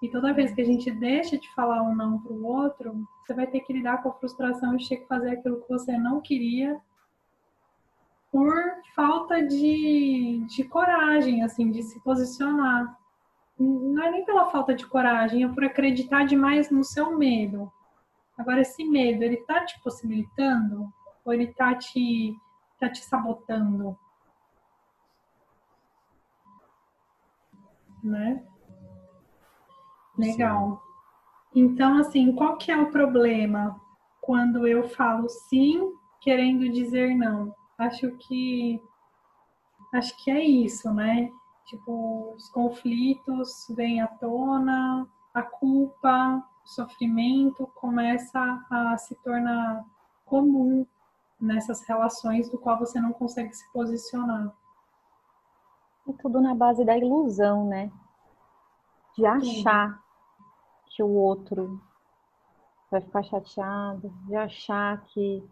E 0.01 0.09
toda 0.09 0.33
vez 0.33 0.53
que 0.53 0.61
a 0.61 0.65
gente 0.65 0.91
deixa 0.91 1.37
de 1.37 1.53
falar 1.53 1.81
um 1.83 1.95
não 1.95 2.19
para 2.19 2.33
o 2.33 2.45
outro, 2.45 3.07
você 3.25 3.33
vai 3.33 3.47
ter 3.47 3.61
que 3.61 3.73
lidar 3.73 4.01
com 4.01 4.09
a 4.09 4.13
frustração 4.13 4.75
de 4.75 4.87
ter 4.87 4.97
que 4.97 5.07
fazer 5.07 5.31
aquilo 5.31 5.61
que 5.61 5.69
você 5.69 5.97
não 5.97 6.21
queria 6.21 6.79
por 8.31 8.53
falta 8.95 9.41
de, 9.41 10.43
de 10.47 10.63
coragem, 10.65 11.43
assim, 11.43 11.71
de 11.71 11.81
se 11.83 11.99
posicionar. 12.01 12.97
Não 13.57 14.03
é 14.03 14.11
nem 14.11 14.23
pela 14.23 14.49
falta 14.51 14.73
de 14.73 14.85
coragem, 14.85 15.43
é 15.43 15.47
por 15.47 15.63
acreditar 15.63 16.25
demais 16.25 16.69
no 16.69 16.83
seu 16.83 17.17
medo. 17.17 17.71
Agora, 18.39 18.61
esse 18.61 18.83
medo, 18.83 19.23
ele 19.23 19.37
tá 19.37 19.63
te 19.65 19.79
possibilitando? 19.81 20.91
Ou 21.23 21.33
ele 21.33 21.53
tá 21.53 21.75
te, 21.75 22.35
tá 22.79 22.89
te 22.89 23.03
sabotando? 23.03 23.95
Né? 28.03 28.43
Legal. 30.17 30.81
Sim. 31.53 31.61
Então, 31.61 31.97
assim, 31.97 32.33
qual 32.33 32.57
que 32.57 32.71
é 32.71 32.77
o 32.77 32.91
problema 32.91 33.79
quando 34.21 34.65
eu 34.65 34.87
falo 34.89 35.29
sim 35.29 35.93
querendo 36.21 36.69
dizer 36.71 37.15
não? 37.15 37.53
acho 37.79 38.11
que 38.17 38.81
acho 39.93 40.15
que 40.23 40.29
é 40.29 40.43
isso, 40.43 40.93
né? 40.93 41.31
Tipo, 41.65 42.33
os 42.35 42.49
conflitos 42.49 43.67
vêm 43.75 44.01
à 44.01 44.07
tona, 44.07 45.07
a 45.33 45.41
culpa, 45.41 46.43
sofrimento 46.69 47.67
começa 47.75 48.39
a 48.69 48.97
se 48.97 49.15
tornar 49.15 49.83
comum 50.25 50.85
nessas 51.39 51.81
relações 51.87 52.49
do 52.49 52.57
qual 52.57 52.77
você 52.77 52.99
não 52.99 53.11
consegue 53.11 53.53
se 53.53 53.67
posicionar. 53.71 54.53
É 56.07 56.13
tudo 56.13 56.39
na 56.41 56.53
base 56.53 56.83
da 56.85 56.97
ilusão, 56.97 57.67
né? 57.67 57.91
De 59.15 59.25
achar 59.25 60.01
que 60.87 61.01
o 61.01 61.09
outro 61.09 61.81
vai 62.91 63.01
ficar 63.01 63.23
chateado, 63.23 64.13
de 64.27 64.35
achar 64.35 65.01
que, 65.05 65.43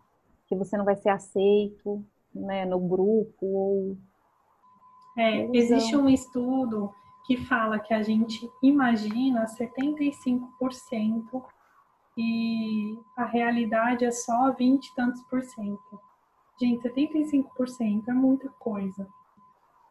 que 0.48 0.56
você 0.56 0.78
não 0.78 0.86
vai 0.86 0.96
ser 0.96 1.10
aceito, 1.10 2.04
né, 2.34 2.66
no 2.66 2.80
grupo 2.80 3.46
ou 3.46 3.98
é, 5.18 5.46
existe 5.56 5.96
um 5.96 6.08
estudo 6.08 6.94
que 7.28 7.36
fala 7.36 7.78
que 7.78 7.94
a 7.94 8.02
gente 8.02 8.50
imagina 8.64 9.46
75% 9.46 11.44
e 12.18 12.98
a 13.18 13.26
realidade 13.26 14.06
é 14.06 14.12
só 14.12 14.54
20 14.54 14.88
e 14.88 14.96
tantos 14.96 15.22
por 15.24 15.44
cento. 15.44 16.00
Gente, 16.60 16.82
75% 16.82 18.08
é 18.08 18.14
muita 18.14 18.48
coisa. 18.58 19.06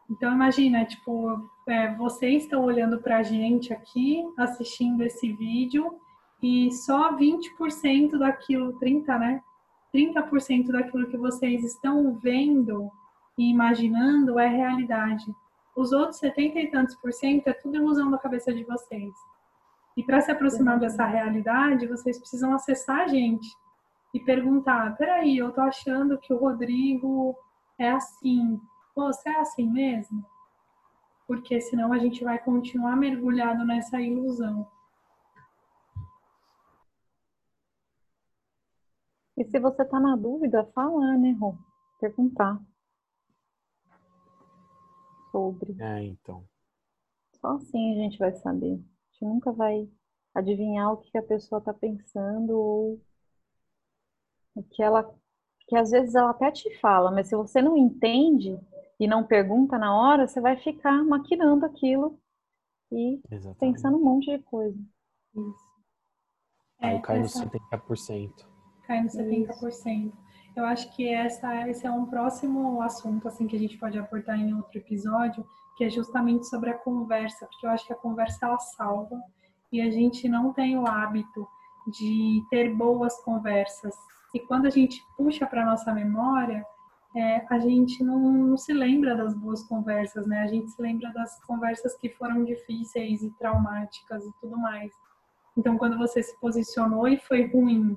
Então 0.09 0.33
imagina, 0.33 0.83
tipo, 0.83 1.47
é, 1.67 1.93
vocês 1.93 2.43
estão 2.43 2.65
olhando 2.65 2.99
para 2.99 3.17
a 3.17 3.23
gente 3.23 3.71
aqui, 3.71 4.25
assistindo 4.35 5.03
esse 5.03 5.31
vídeo, 5.31 5.95
e 6.41 6.71
só 6.71 7.15
20% 7.15 8.17
daquilo, 8.17 8.73
30, 8.79 9.19
né? 9.19 9.43
30% 9.93 10.71
daquilo 10.71 11.07
que 11.07 11.17
vocês 11.17 11.63
estão 11.63 12.15
vendo 12.15 12.89
e 13.37 13.51
imaginando 13.51 14.39
é 14.39 14.47
realidade. 14.47 15.33
Os 15.77 15.91
outros 15.91 16.17
70 16.17 16.59
e 16.59 16.71
tantos 16.71 16.95
por 16.95 17.13
cento 17.13 17.47
é 17.47 17.53
tudo 17.53 17.75
ilusão 17.75 18.09
da 18.09 18.17
cabeça 18.17 18.51
de 18.51 18.63
vocês. 18.63 19.13
E 19.95 20.01
para 20.03 20.19
se 20.21 20.31
aproximar 20.31 20.79
dessa 20.79 21.05
realidade, 21.05 21.85
vocês 21.85 22.17
precisam 22.17 22.51
acessar 22.55 23.01
a 23.01 23.07
gente 23.07 23.47
e 24.11 24.19
perguntar: 24.19 24.97
peraí, 24.97 25.37
eu 25.37 25.51
tô 25.51 25.61
achando 25.61 26.17
que 26.17 26.33
o 26.33 26.37
Rodrigo 26.37 27.37
é 27.77 27.91
assim. 27.91 28.59
Você 28.95 29.29
é 29.29 29.39
assim 29.39 29.69
mesmo? 29.71 30.25
Porque 31.27 31.61
senão 31.61 31.93
a 31.93 31.99
gente 31.99 32.23
vai 32.23 32.39
continuar 32.39 32.95
mergulhado 32.95 33.63
nessa 33.63 34.01
ilusão. 34.01 34.67
E 39.37 39.45
se 39.45 39.59
você 39.59 39.85
tá 39.85 39.99
na 39.99 40.15
dúvida, 40.15 40.65
falar, 40.73 41.19
né, 41.19 41.37
Rô? 41.39 41.55
Perguntar 41.99 42.59
sobre. 45.37 45.75
É, 45.79 46.03
então. 46.03 46.43
Só 47.39 47.49
assim 47.49 47.93
a 47.93 48.03
gente 48.03 48.17
vai 48.17 48.33
saber. 48.33 48.73
A 48.73 49.13
gente 49.13 49.21
nunca 49.21 49.51
vai 49.51 49.87
adivinhar 50.33 50.93
o 50.93 50.97
que 50.97 51.17
a 51.17 51.23
pessoa 51.23 51.61
tá 51.61 51.73
pensando 51.73 52.51
ou 52.51 53.01
o 54.55 54.63
que 54.63 54.81
ela. 54.81 55.13
Que 55.67 55.75
às 55.75 55.91
vezes 55.91 56.15
ela 56.15 56.31
até 56.31 56.49
te 56.49 56.73
fala, 56.79 57.11
mas 57.11 57.27
se 57.27 57.35
você 57.35 57.61
não 57.61 57.75
entende 57.75 58.57
e 58.99 59.05
não 59.05 59.27
pergunta 59.27 59.77
na 59.77 59.95
hora, 59.95 60.25
você 60.27 60.39
vai 60.39 60.55
ficar 60.57 61.03
maquinando 61.03 61.65
aquilo 61.65 62.17
e 62.89 63.19
Exatamente. 63.29 63.59
pensando 63.59 63.97
um 63.97 64.03
monte 64.03 64.31
de 64.31 64.41
coisa. 64.43 64.79
Isso. 65.35 65.67
Aí 66.79 66.95
é, 66.95 67.01
cai 67.01 67.19
essa... 67.19 67.43
no 67.43 67.51
70% 67.51 68.57
cai 68.87 69.03
no 69.03 69.09
70%. 69.09 70.13
Eu 70.57 70.65
acho 70.65 70.91
que 70.95 71.07
essa, 71.07 71.69
esse 71.69 71.85
é 71.85 71.91
um 71.91 72.07
próximo 72.07 72.81
assunto 72.81 73.27
assim 73.27 73.45
que 73.45 73.55
a 73.55 73.59
gente 73.59 73.77
pode 73.77 73.99
aportar 73.99 74.39
em 74.39 74.55
outro 74.55 74.75
episódio, 74.75 75.45
que 75.77 75.83
é 75.83 75.89
justamente 75.89 76.47
sobre 76.47 76.71
a 76.71 76.77
conversa, 76.79 77.45
porque 77.45 77.67
eu 77.67 77.69
acho 77.69 77.85
que 77.85 77.93
a 77.93 77.97
conversa 77.97 78.47
ela 78.47 78.57
salva 78.57 79.21
e 79.71 79.79
a 79.79 79.91
gente 79.91 80.27
não 80.27 80.51
tem 80.51 80.75
o 80.75 80.87
hábito 80.87 81.47
de 81.87 82.43
ter 82.49 82.73
boas 82.73 83.15
conversas. 83.23 83.95
E 84.33 84.39
quando 84.39 84.65
a 84.65 84.71
gente 84.71 84.99
puxa 85.15 85.45
para 85.45 85.63
nossa 85.63 85.93
memória, 85.93 86.65
é, 87.15 87.45
a 87.51 87.59
gente 87.59 88.03
não, 88.03 88.19
não, 88.19 88.57
se 88.57 88.73
lembra 88.73 89.15
das 89.15 89.35
boas 89.35 89.61
conversas, 89.61 90.25
né? 90.25 90.41
A 90.41 90.47
gente 90.47 90.71
se 90.71 90.81
lembra 90.81 91.13
das 91.13 91.39
conversas 91.45 91.95
que 91.97 92.09
foram 92.09 92.43
difíceis 92.43 93.21
e 93.21 93.29
traumáticas 93.37 94.25
e 94.25 94.31
tudo 94.41 94.57
mais. 94.57 94.91
Então, 95.55 95.77
quando 95.77 95.99
você 95.99 96.23
se 96.23 96.35
posicionou 96.39 97.07
e 97.07 97.17
foi 97.17 97.45
ruim, 97.45 97.95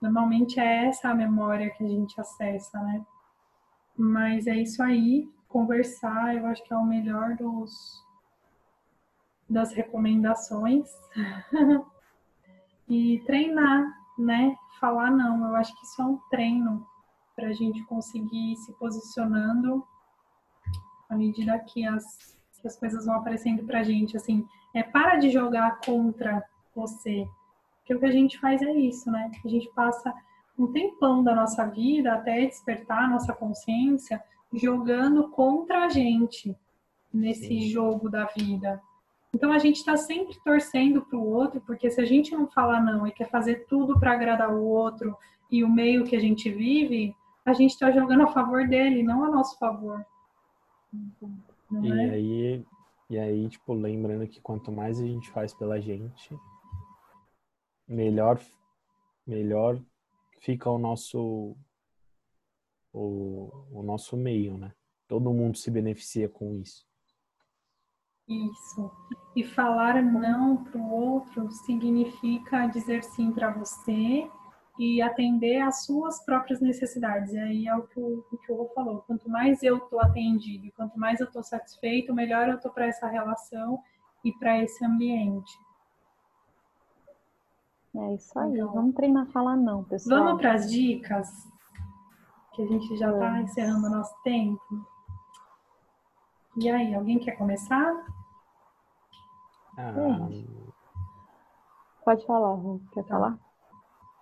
Normalmente 0.00 0.58
é 0.58 0.86
essa 0.86 1.10
a 1.10 1.14
memória 1.14 1.70
que 1.70 1.84
a 1.84 1.88
gente 1.88 2.18
acessa, 2.20 2.78
né? 2.80 3.04
Mas 3.96 4.46
é 4.46 4.56
isso 4.56 4.82
aí, 4.82 5.28
conversar, 5.48 6.34
eu 6.34 6.46
acho 6.46 6.62
que 6.64 6.72
é 6.72 6.76
o 6.76 6.84
melhor 6.84 7.36
dos 7.36 8.02
das 9.48 9.72
recomendações. 9.72 10.88
e 12.88 13.22
treinar, 13.26 13.84
né, 14.18 14.56
falar 14.80 15.10
não. 15.10 15.48
Eu 15.48 15.56
acho 15.56 15.74
que 15.78 15.84
isso 15.84 16.00
é 16.00 16.04
um 16.04 16.16
treino 16.30 16.86
para 17.36 17.48
a 17.48 17.52
gente 17.52 17.82
conseguir 17.84 18.52
ir 18.52 18.56
se 18.56 18.72
posicionando 18.74 19.84
à 21.08 21.16
medida 21.16 21.58
que 21.58 21.86
as, 21.86 22.36
que 22.60 22.66
as 22.66 22.76
coisas 22.76 23.06
vão 23.06 23.16
aparecendo 23.16 23.64
para 23.64 23.80
a 23.80 23.82
gente. 23.82 24.16
Assim, 24.16 24.46
é 24.74 24.82
para 24.82 25.16
de 25.16 25.30
jogar 25.30 25.80
contra 25.80 26.42
você. 26.74 27.28
Porque 27.80 27.94
o 27.94 27.98
que 27.98 28.06
a 28.06 28.12
gente 28.12 28.38
faz 28.38 28.62
é 28.62 28.72
isso, 28.72 29.10
né? 29.10 29.30
A 29.44 29.48
gente 29.48 29.68
passa 29.74 30.12
um 30.58 30.70
tempão 30.72 31.24
da 31.24 31.34
nossa 31.34 31.66
vida 31.66 32.12
até 32.12 32.46
despertar 32.46 33.04
a 33.04 33.08
nossa 33.08 33.32
consciência 33.32 34.22
jogando 34.52 35.28
contra 35.28 35.84
a 35.84 35.88
gente 35.88 36.56
nesse 37.12 37.48
Sim. 37.48 37.68
jogo 37.68 38.08
da 38.08 38.26
vida. 38.26 38.80
Então 39.32 39.52
a 39.52 39.58
gente 39.58 39.76
está 39.76 39.96
sempre 39.96 40.36
torcendo 40.44 41.02
para 41.02 41.18
o 41.18 41.26
outro, 41.26 41.60
porque 41.60 41.90
se 41.90 42.00
a 42.00 42.04
gente 42.04 42.32
não 42.32 42.48
falar 42.48 42.82
não 42.82 43.06
e 43.06 43.12
quer 43.12 43.30
fazer 43.30 43.66
tudo 43.68 43.98
para 43.98 44.12
agradar 44.12 44.52
o 44.52 44.64
outro 44.64 45.16
e 45.50 45.62
o 45.62 45.68
meio 45.68 46.04
que 46.04 46.16
a 46.16 46.20
gente 46.20 46.50
vive, 46.50 47.14
a 47.44 47.52
gente 47.52 47.70
está 47.70 47.90
jogando 47.90 48.22
a 48.24 48.28
favor 48.28 48.66
dele, 48.68 49.02
não 49.02 49.24
a 49.24 49.30
nosso 49.30 49.58
favor. 49.58 50.04
Não 51.70 51.84
e 51.84 51.92
é? 51.92 52.10
aí, 52.10 52.64
e 53.08 53.18
aí, 53.18 53.48
tipo, 53.48 53.72
lembrando 53.72 54.26
que 54.26 54.40
quanto 54.40 54.72
mais 54.72 55.00
a 55.00 55.06
gente 55.06 55.30
faz 55.30 55.54
pela 55.54 55.80
gente, 55.80 56.36
melhor, 57.90 58.40
melhor 59.26 59.82
fica 60.38 60.70
o 60.70 60.78
nosso 60.78 61.56
o, 62.92 63.50
o 63.70 63.82
nosso 63.82 64.16
meio, 64.16 64.56
né? 64.56 64.72
Todo 65.06 65.32
mundo 65.32 65.58
se 65.58 65.70
beneficia 65.70 66.28
com 66.28 66.54
isso. 66.54 66.86
Isso. 68.28 68.90
E 69.34 69.44
falar 69.44 70.02
não 70.02 70.64
para 70.64 70.80
o 70.80 70.90
outro 70.90 71.50
significa 71.50 72.66
dizer 72.66 73.02
sim 73.02 73.32
para 73.32 73.52
você 73.52 74.28
e 74.78 75.02
atender 75.02 75.60
às 75.60 75.84
suas 75.84 76.24
próprias 76.24 76.60
necessidades. 76.60 77.32
E 77.32 77.38
aí 77.38 77.66
é 77.66 77.74
o 77.76 77.86
que 77.86 77.98
o, 77.98 78.24
o 78.32 78.38
que 78.38 78.52
o 78.52 78.56
Rô 78.56 78.68
falou. 78.74 79.02
Quanto 79.02 79.28
mais 79.28 79.62
eu 79.62 79.78
estou 79.78 80.00
atendido, 80.00 80.72
quanto 80.76 80.98
mais 80.98 81.20
eu 81.20 81.26
estou 81.26 81.42
satisfeito, 81.42 82.14
melhor 82.14 82.48
eu 82.48 82.56
estou 82.56 82.72
para 82.72 82.86
essa 82.86 83.08
relação 83.08 83.80
e 84.24 84.32
para 84.32 84.62
esse 84.62 84.84
ambiente. 84.84 85.52
É 87.96 88.14
isso 88.14 88.38
aí. 88.38 88.54
Então, 88.54 88.72
Vamos 88.72 88.94
treinar 88.94 89.24
a 89.24 89.32
falar 89.32 89.56
não, 89.56 89.84
pessoal. 89.84 90.24
Vamos 90.24 90.40
para 90.40 90.54
as 90.54 90.70
dicas, 90.70 91.28
que 92.54 92.62
a 92.62 92.66
gente 92.66 92.96
já 92.96 93.12
está 93.12 93.40
encerrando 93.40 93.86
o 93.86 93.90
nosso 93.90 94.14
tempo. 94.22 94.86
E 96.56 96.68
aí, 96.68 96.94
alguém 96.94 97.18
quer 97.18 97.36
começar? 97.36 98.06
Ah, 99.76 99.92
Pode 102.04 102.26
falar, 102.26 102.58
quer 102.92 103.02
tá. 103.04 103.08
falar? 103.08 103.38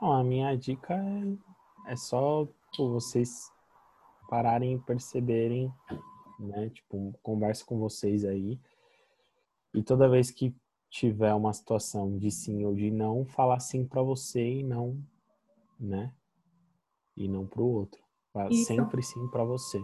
Não, 0.01 0.13
a 0.13 0.23
minha 0.23 0.57
dica 0.57 0.95
é, 0.95 1.93
é 1.93 1.97
só 1.97 2.47
tipo, 2.71 2.93
vocês 2.93 3.51
pararem 4.29 4.75
e 4.75 4.79
perceberem, 4.79 5.73
né? 6.39 6.69
Tipo, 6.71 7.13
conversa 7.23 7.65
com 7.65 7.79
vocês 7.79 8.25
aí. 8.25 8.61
E 9.75 9.83
toda 9.83 10.09
vez 10.09 10.31
que 10.31 10.55
tiver 10.91 11.35
uma 11.35 11.53
situação 11.53 12.17
de 12.19 12.31
sim 12.31 12.65
ou 12.65 12.75
de 12.75 12.91
não, 12.91 13.25
falar 13.27 13.61
sim 13.61 13.87
para 13.87 14.03
você 14.03 14.61
e 14.61 14.63
não, 14.63 14.99
né? 15.79 16.13
E 17.17 17.29
não 17.29 17.47
para 17.47 17.63
o 17.63 17.73
outro. 17.73 18.01
Isso. 18.51 18.67
Sempre 18.67 19.03
sim 19.03 19.27
para 19.29 19.45
você. 19.45 19.83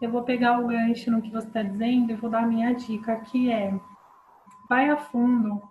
Eu 0.00 0.10
vou 0.10 0.22
pegar 0.22 0.58
o 0.58 0.66
gancho 0.66 1.10
no 1.10 1.22
que 1.22 1.30
você 1.30 1.46
está 1.46 1.62
dizendo 1.62 2.10
e 2.10 2.16
vou 2.16 2.30
dar 2.30 2.44
a 2.44 2.46
minha 2.46 2.72
dica, 2.72 3.20
que 3.20 3.50
é 3.50 3.78
vai 4.68 4.88
a 4.88 4.96
fundo 4.96 5.62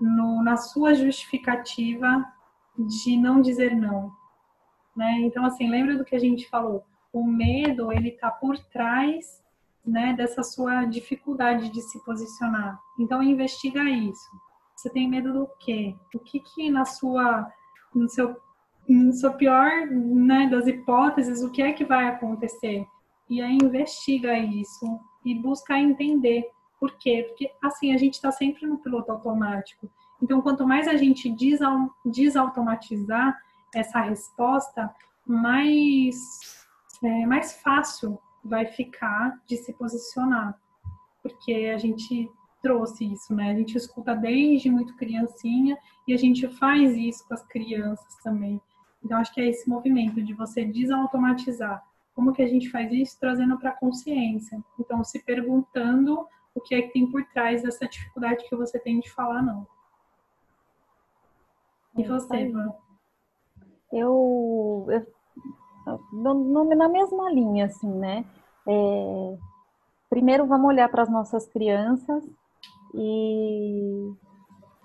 no, 0.00 0.42
na 0.42 0.56
sua 0.56 0.94
justificativa 0.94 2.24
de 2.78 3.16
não 3.16 3.40
dizer 3.40 3.74
não. 3.74 4.12
Né? 4.94 5.20
Então, 5.20 5.44
assim, 5.44 5.68
lembra 5.68 5.96
do 5.96 6.04
que 6.04 6.14
a 6.14 6.18
gente 6.18 6.48
falou? 6.48 6.84
O 7.12 7.24
medo, 7.24 7.92
ele 7.92 8.12
tá 8.12 8.30
por 8.30 8.58
trás 8.58 9.42
né, 9.84 10.14
dessa 10.14 10.42
sua 10.42 10.84
dificuldade 10.84 11.70
de 11.70 11.80
se 11.80 12.02
posicionar. 12.04 12.78
Então, 12.98 13.22
investiga 13.22 13.82
isso. 13.84 14.30
Você 14.76 14.90
tem 14.90 15.08
medo 15.08 15.32
do 15.32 15.48
quê? 15.58 15.94
O 16.14 16.18
que 16.18 16.40
que 16.40 16.70
na 16.70 16.84
sua, 16.84 17.50
no 17.94 18.08
seu, 18.08 18.36
no 18.88 19.12
seu 19.12 19.32
pior 19.34 19.86
né, 19.88 20.48
das 20.48 20.66
hipóteses, 20.66 21.42
o 21.42 21.50
que 21.50 21.62
é 21.62 21.72
que 21.72 21.84
vai 21.84 22.08
acontecer? 22.08 22.86
E 23.28 23.40
aí 23.40 23.58
investiga 23.62 24.38
isso 24.38 24.98
e 25.24 25.34
busca 25.34 25.78
entender 25.78 26.50
por 26.78 26.96
quê? 26.98 27.26
Porque 27.28 27.52
assim 27.62 27.92
a 27.92 27.98
gente 27.98 28.14
está 28.14 28.32
sempre 28.32 28.66
no 28.66 28.78
piloto 28.78 29.12
automático. 29.12 29.90
Então, 30.22 30.40
quanto 30.40 30.66
mais 30.66 30.88
a 30.88 30.96
gente 30.96 31.34
desautomatizar 32.04 33.38
essa 33.74 34.00
resposta, 34.00 34.90
mais, 35.26 36.16
é, 37.04 37.26
mais 37.26 37.60
fácil 37.60 38.18
vai 38.44 38.66
ficar 38.66 39.40
de 39.46 39.56
se 39.56 39.72
posicionar. 39.72 40.58
Porque 41.22 41.70
a 41.74 41.78
gente 41.78 42.30
trouxe 42.62 43.12
isso, 43.12 43.34
né? 43.34 43.50
A 43.50 43.54
gente 43.54 43.76
escuta 43.76 44.14
desde 44.14 44.70
muito 44.70 44.96
criancinha 44.96 45.78
e 46.06 46.12
a 46.12 46.16
gente 46.16 46.48
faz 46.48 46.96
isso 46.96 47.26
com 47.26 47.34
as 47.34 47.42
crianças 47.46 48.16
também. 48.22 48.60
Então, 49.02 49.18
acho 49.18 49.32
que 49.32 49.40
é 49.40 49.48
esse 49.48 49.68
movimento 49.68 50.22
de 50.22 50.34
você 50.34 50.64
desautomatizar. 50.64 51.82
Como 52.14 52.32
que 52.32 52.42
a 52.42 52.48
gente 52.48 52.68
faz 52.70 52.92
isso? 52.92 53.18
Trazendo 53.18 53.58
para 53.58 53.70
a 53.70 53.76
consciência. 53.76 54.62
Então, 54.78 55.02
se 55.02 55.22
perguntando 55.24 56.26
o 56.54 56.60
que 56.60 56.74
é 56.74 56.82
que 56.82 56.92
tem 56.92 57.10
por 57.10 57.24
trás 57.26 57.62
dessa 57.62 57.88
dificuldade 57.88 58.46
que 58.48 58.56
você 58.56 58.78
tem 58.78 59.00
de 59.00 59.10
falar 59.10 59.42
não. 59.42 59.66
E 61.96 62.04
você, 62.04 62.46
Ivan? 62.46 62.72
Eu, 63.92 64.86
eu 64.90 65.06
na 66.76 66.88
mesma 66.88 67.30
linha, 67.30 67.66
assim, 67.66 67.90
né? 67.90 68.24
É, 68.68 69.38
primeiro 70.08 70.46
vamos 70.46 70.68
olhar 70.68 70.88
para 70.88 71.02
as 71.02 71.10
nossas 71.10 71.46
crianças 71.46 72.24
e, 72.94 74.12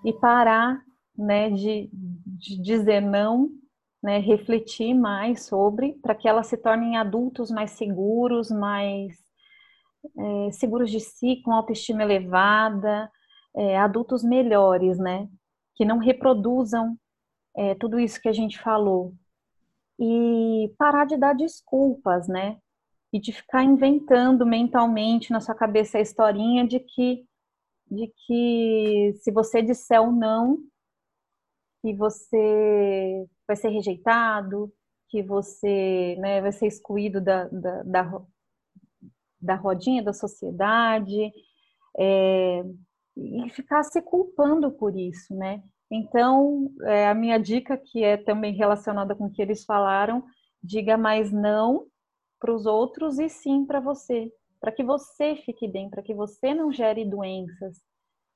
e 0.05 0.13
parar, 0.13 0.81
né, 1.17 1.49
de, 1.49 1.89
de 1.91 2.61
dizer 2.61 3.01
não, 3.01 3.49
né, 4.01 4.19
refletir 4.19 4.93
mais 4.93 5.45
sobre, 5.45 5.93
para 6.01 6.13
que 6.15 6.27
elas 6.27 6.47
se 6.47 6.57
tornem 6.57 6.97
adultos 6.97 7.49
mais 7.49 7.71
seguros, 7.71 8.51
mais 8.51 9.13
é, 10.17 10.51
seguros 10.51 10.91
de 10.91 10.99
si, 10.99 11.41
com 11.43 11.51
autoestima 11.51 12.03
elevada, 12.03 13.09
é, 13.55 13.77
adultos 13.77 14.23
melhores, 14.23 14.97
né? 14.99 15.27
Que 15.75 15.85
não 15.85 15.97
reproduzam 15.97 16.97
é, 17.55 17.73
tudo 17.75 17.99
isso 17.99 18.21
que 18.21 18.29
a 18.29 18.33
gente 18.33 18.59
falou. 18.59 19.13
E 19.99 20.73
parar 20.77 21.05
de 21.05 21.17
dar 21.17 21.33
desculpas, 21.33 22.27
né? 22.27 22.57
E 23.13 23.19
de 23.19 23.31
ficar 23.31 23.63
inventando 23.63 24.45
mentalmente 24.45 25.31
na 25.31 25.39
sua 25.39 25.55
cabeça 25.55 25.97
a 25.97 26.01
historinha 26.01 26.67
de 26.67 26.79
que, 26.79 27.25
de 27.89 28.11
que 28.25 29.13
se 29.21 29.31
você 29.31 29.61
disser 29.61 30.01
o 30.01 30.11
não, 30.11 30.57
que 31.81 31.93
você 31.93 33.27
vai 33.47 33.55
ser 33.55 33.69
rejeitado, 33.69 34.73
que 35.09 35.21
você 35.23 36.15
né, 36.19 36.41
vai 36.41 36.51
ser 36.51 36.67
excluído 36.67 37.21
da, 37.21 37.47
da, 37.47 37.83
da, 37.83 38.21
da 39.39 39.55
rodinha 39.55 40.03
da 40.03 40.11
sociedade, 40.11 41.31
é, 41.97 42.63
e 43.15 43.49
ficar 43.49 43.83
se 43.83 44.01
culpando 44.01 44.71
por 44.71 44.97
isso, 44.97 45.33
né? 45.33 45.63
Então, 45.91 46.73
é, 46.83 47.07
a 47.07 47.13
minha 47.13 47.37
dica, 47.37 47.77
que 47.77 48.03
é 48.03 48.17
também 48.17 48.53
relacionada 48.55 49.15
com 49.15 49.25
o 49.25 49.31
que 49.31 49.41
eles 49.41 49.63
falaram, 49.63 50.23
diga 50.63 50.97
mais 50.97 51.31
não 51.31 51.87
para 52.39 52.53
os 52.53 52.65
outros 52.65 53.19
e 53.19 53.29
sim 53.29 53.65
para 53.65 53.79
você, 53.79 54.31
para 54.59 54.71
que 54.71 54.83
você 54.83 55.35
fique 55.37 55.67
bem, 55.67 55.89
para 55.89 56.01
que 56.01 56.13
você 56.13 56.53
não 56.53 56.71
gere 56.71 57.05
doenças, 57.05 57.81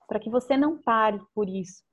para 0.08 0.20
que 0.20 0.30
você 0.30 0.56
não 0.56 0.82
pare 0.82 1.20
por 1.34 1.50
isso. 1.50 1.84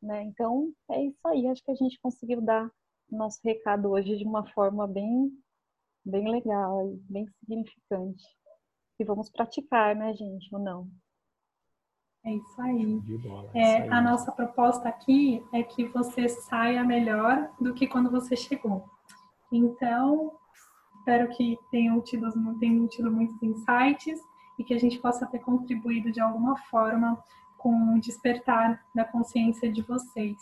Né? 0.00 0.22
Então, 0.24 0.72
é 0.90 1.04
isso 1.04 1.26
aí. 1.26 1.48
Acho 1.48 1.62
que 1.64 1.72
a 1.72 1.74
gente 1.74 2.00
conseguiu 2.00 2.40
dar 2.40 2.70
nosso 3.10 3.40
recado 3.44 3.90
hoje 3.90 4.16
de 4.16 4.24
uma 4.24 4.46
forma 4.52 4.86
bem 4.86 5.30
bem 6.08 6.30
legal, 6.30 6.96
bem 7.08 7.26
significante. 7.38 8.24
E 8.98 9.04
vamos 9.04 9.30
praticar, 9.30 9.94
né, 9.94 10.14
gente, 10.14 10.52
ou 10.52 10.60
não? 10.60 10.90
É 12.28 12.34
isso 12.34 12.60
aí. 12.60 13.00
É, 13.54 13.88
a 13.88 14.02
nossa 14.02 14.30
proposta 14.30 14.86
aqui 14.86 15.42
é 15.50 15.62
que 15.62 15.86
você 15.86 16.28
saia 16.28 16.84
melhor 16.84 17.48
do 17.58 17.72
que 17.72 17.86
quando 17.86 18.10
você 18.10 18.36
chegou. 18.36 18.84
Então, 19.50 20.32
espero 20.98 21.30
que 21.30 21.58
tenham 21.70 21.98
tido, 22.02 22.30
tenham 22.58 22.86
tido 22.86 23.10
muitos 23.10 23.42
insights 23.42 24.20
e 24.58 24.64
que 24.64 24.74
a 24.74 24.78
gente 24.78 24.98
possa 24.98 25.24
ter 25.26 25.38
contribuído 25.38 26.12
de 26.12 26.20
alguma 26.20 26.54
forma 26.64 27.18
com 27.56 27.94
o 27.94 28.00
despertar 28.00 28.78
da 28.94 29.06
consciência 29.06 29.72
de 29.72 29.80
vocês. 29.80 30.36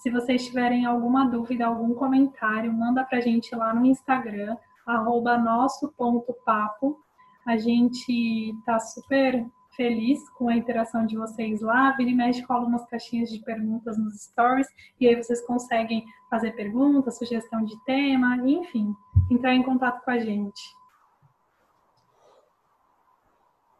Se 0.00 0.10
vocês 0.10 0.44
tiverem 0.44 0.84
alguma 0.84 1.24
dúvida, 1.24 1.64
algum 1.64 1.94
comentário, 1.94 2.70
manda 2.70 3.04
pra 3.04 3.22
gente 3.22 3.54
lá 3.56 3.72
no 3.72 3.86
Instagram, 3.86 4.54
arroba 4.86 5.38
nosso 5.38 5.90
ponto 5.96 6.34
papo. 6.44 7.00
A 7.46 7.56
gente 7.56 8.54
tá 8.66 8.78
super 8.78 9.50
feliz 9.76 10.28
com 10.30 10.48
a 10.48 10.56
interação 10.56 11.06
de 11.06 11.16
vocês 11.16 11.60
lá. 11.60 11.92
Vira 11.92 12.10
e 12.10 12.14
mexe, 12.14 12.42
cola 12.42 12.66
umas 12.66 12.84
caixinhas 12.86 13.30
de 13.30 13.40
perguntas 13.40 13.98
nos 13.98 14.22
stories 14.22 14.68
e 15.00 15.08
aí 15.08 15.16
vocês 15.16 15.44
conseguem 15.46 16.04
fazer 16.30 16.52
perguntas, 16.52 17.18
sugestão 17.18 17.64
de 17.64 17.78
tema, 17.84 18.36
enfim, 18.48 18.94
entrar 19.30 19.54
em 19.54 19.62
contato 19.62 20.02
com 20.04 20.10
a 20.10 20.18
gente. 20.18 20.60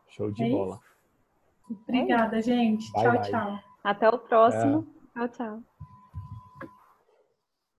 Show 0.09 0.31
de 0.31 0.45
é 0.45 0.51
bola. 0.51 0.81
Obrigada, 1.71 2.43
gente. 2.43 2.93
Bye, 2.93 3.03
tchau, 3.03 3.13
bye. 3.13 3.31
tchau. 3.31 3.61
Até 3.83 4.09
o 4.09 4.19
próximo. 4.19 4.87
É. 5.17 5.21
Tchau, 5.21 5.29
tchau. 5.29 5.63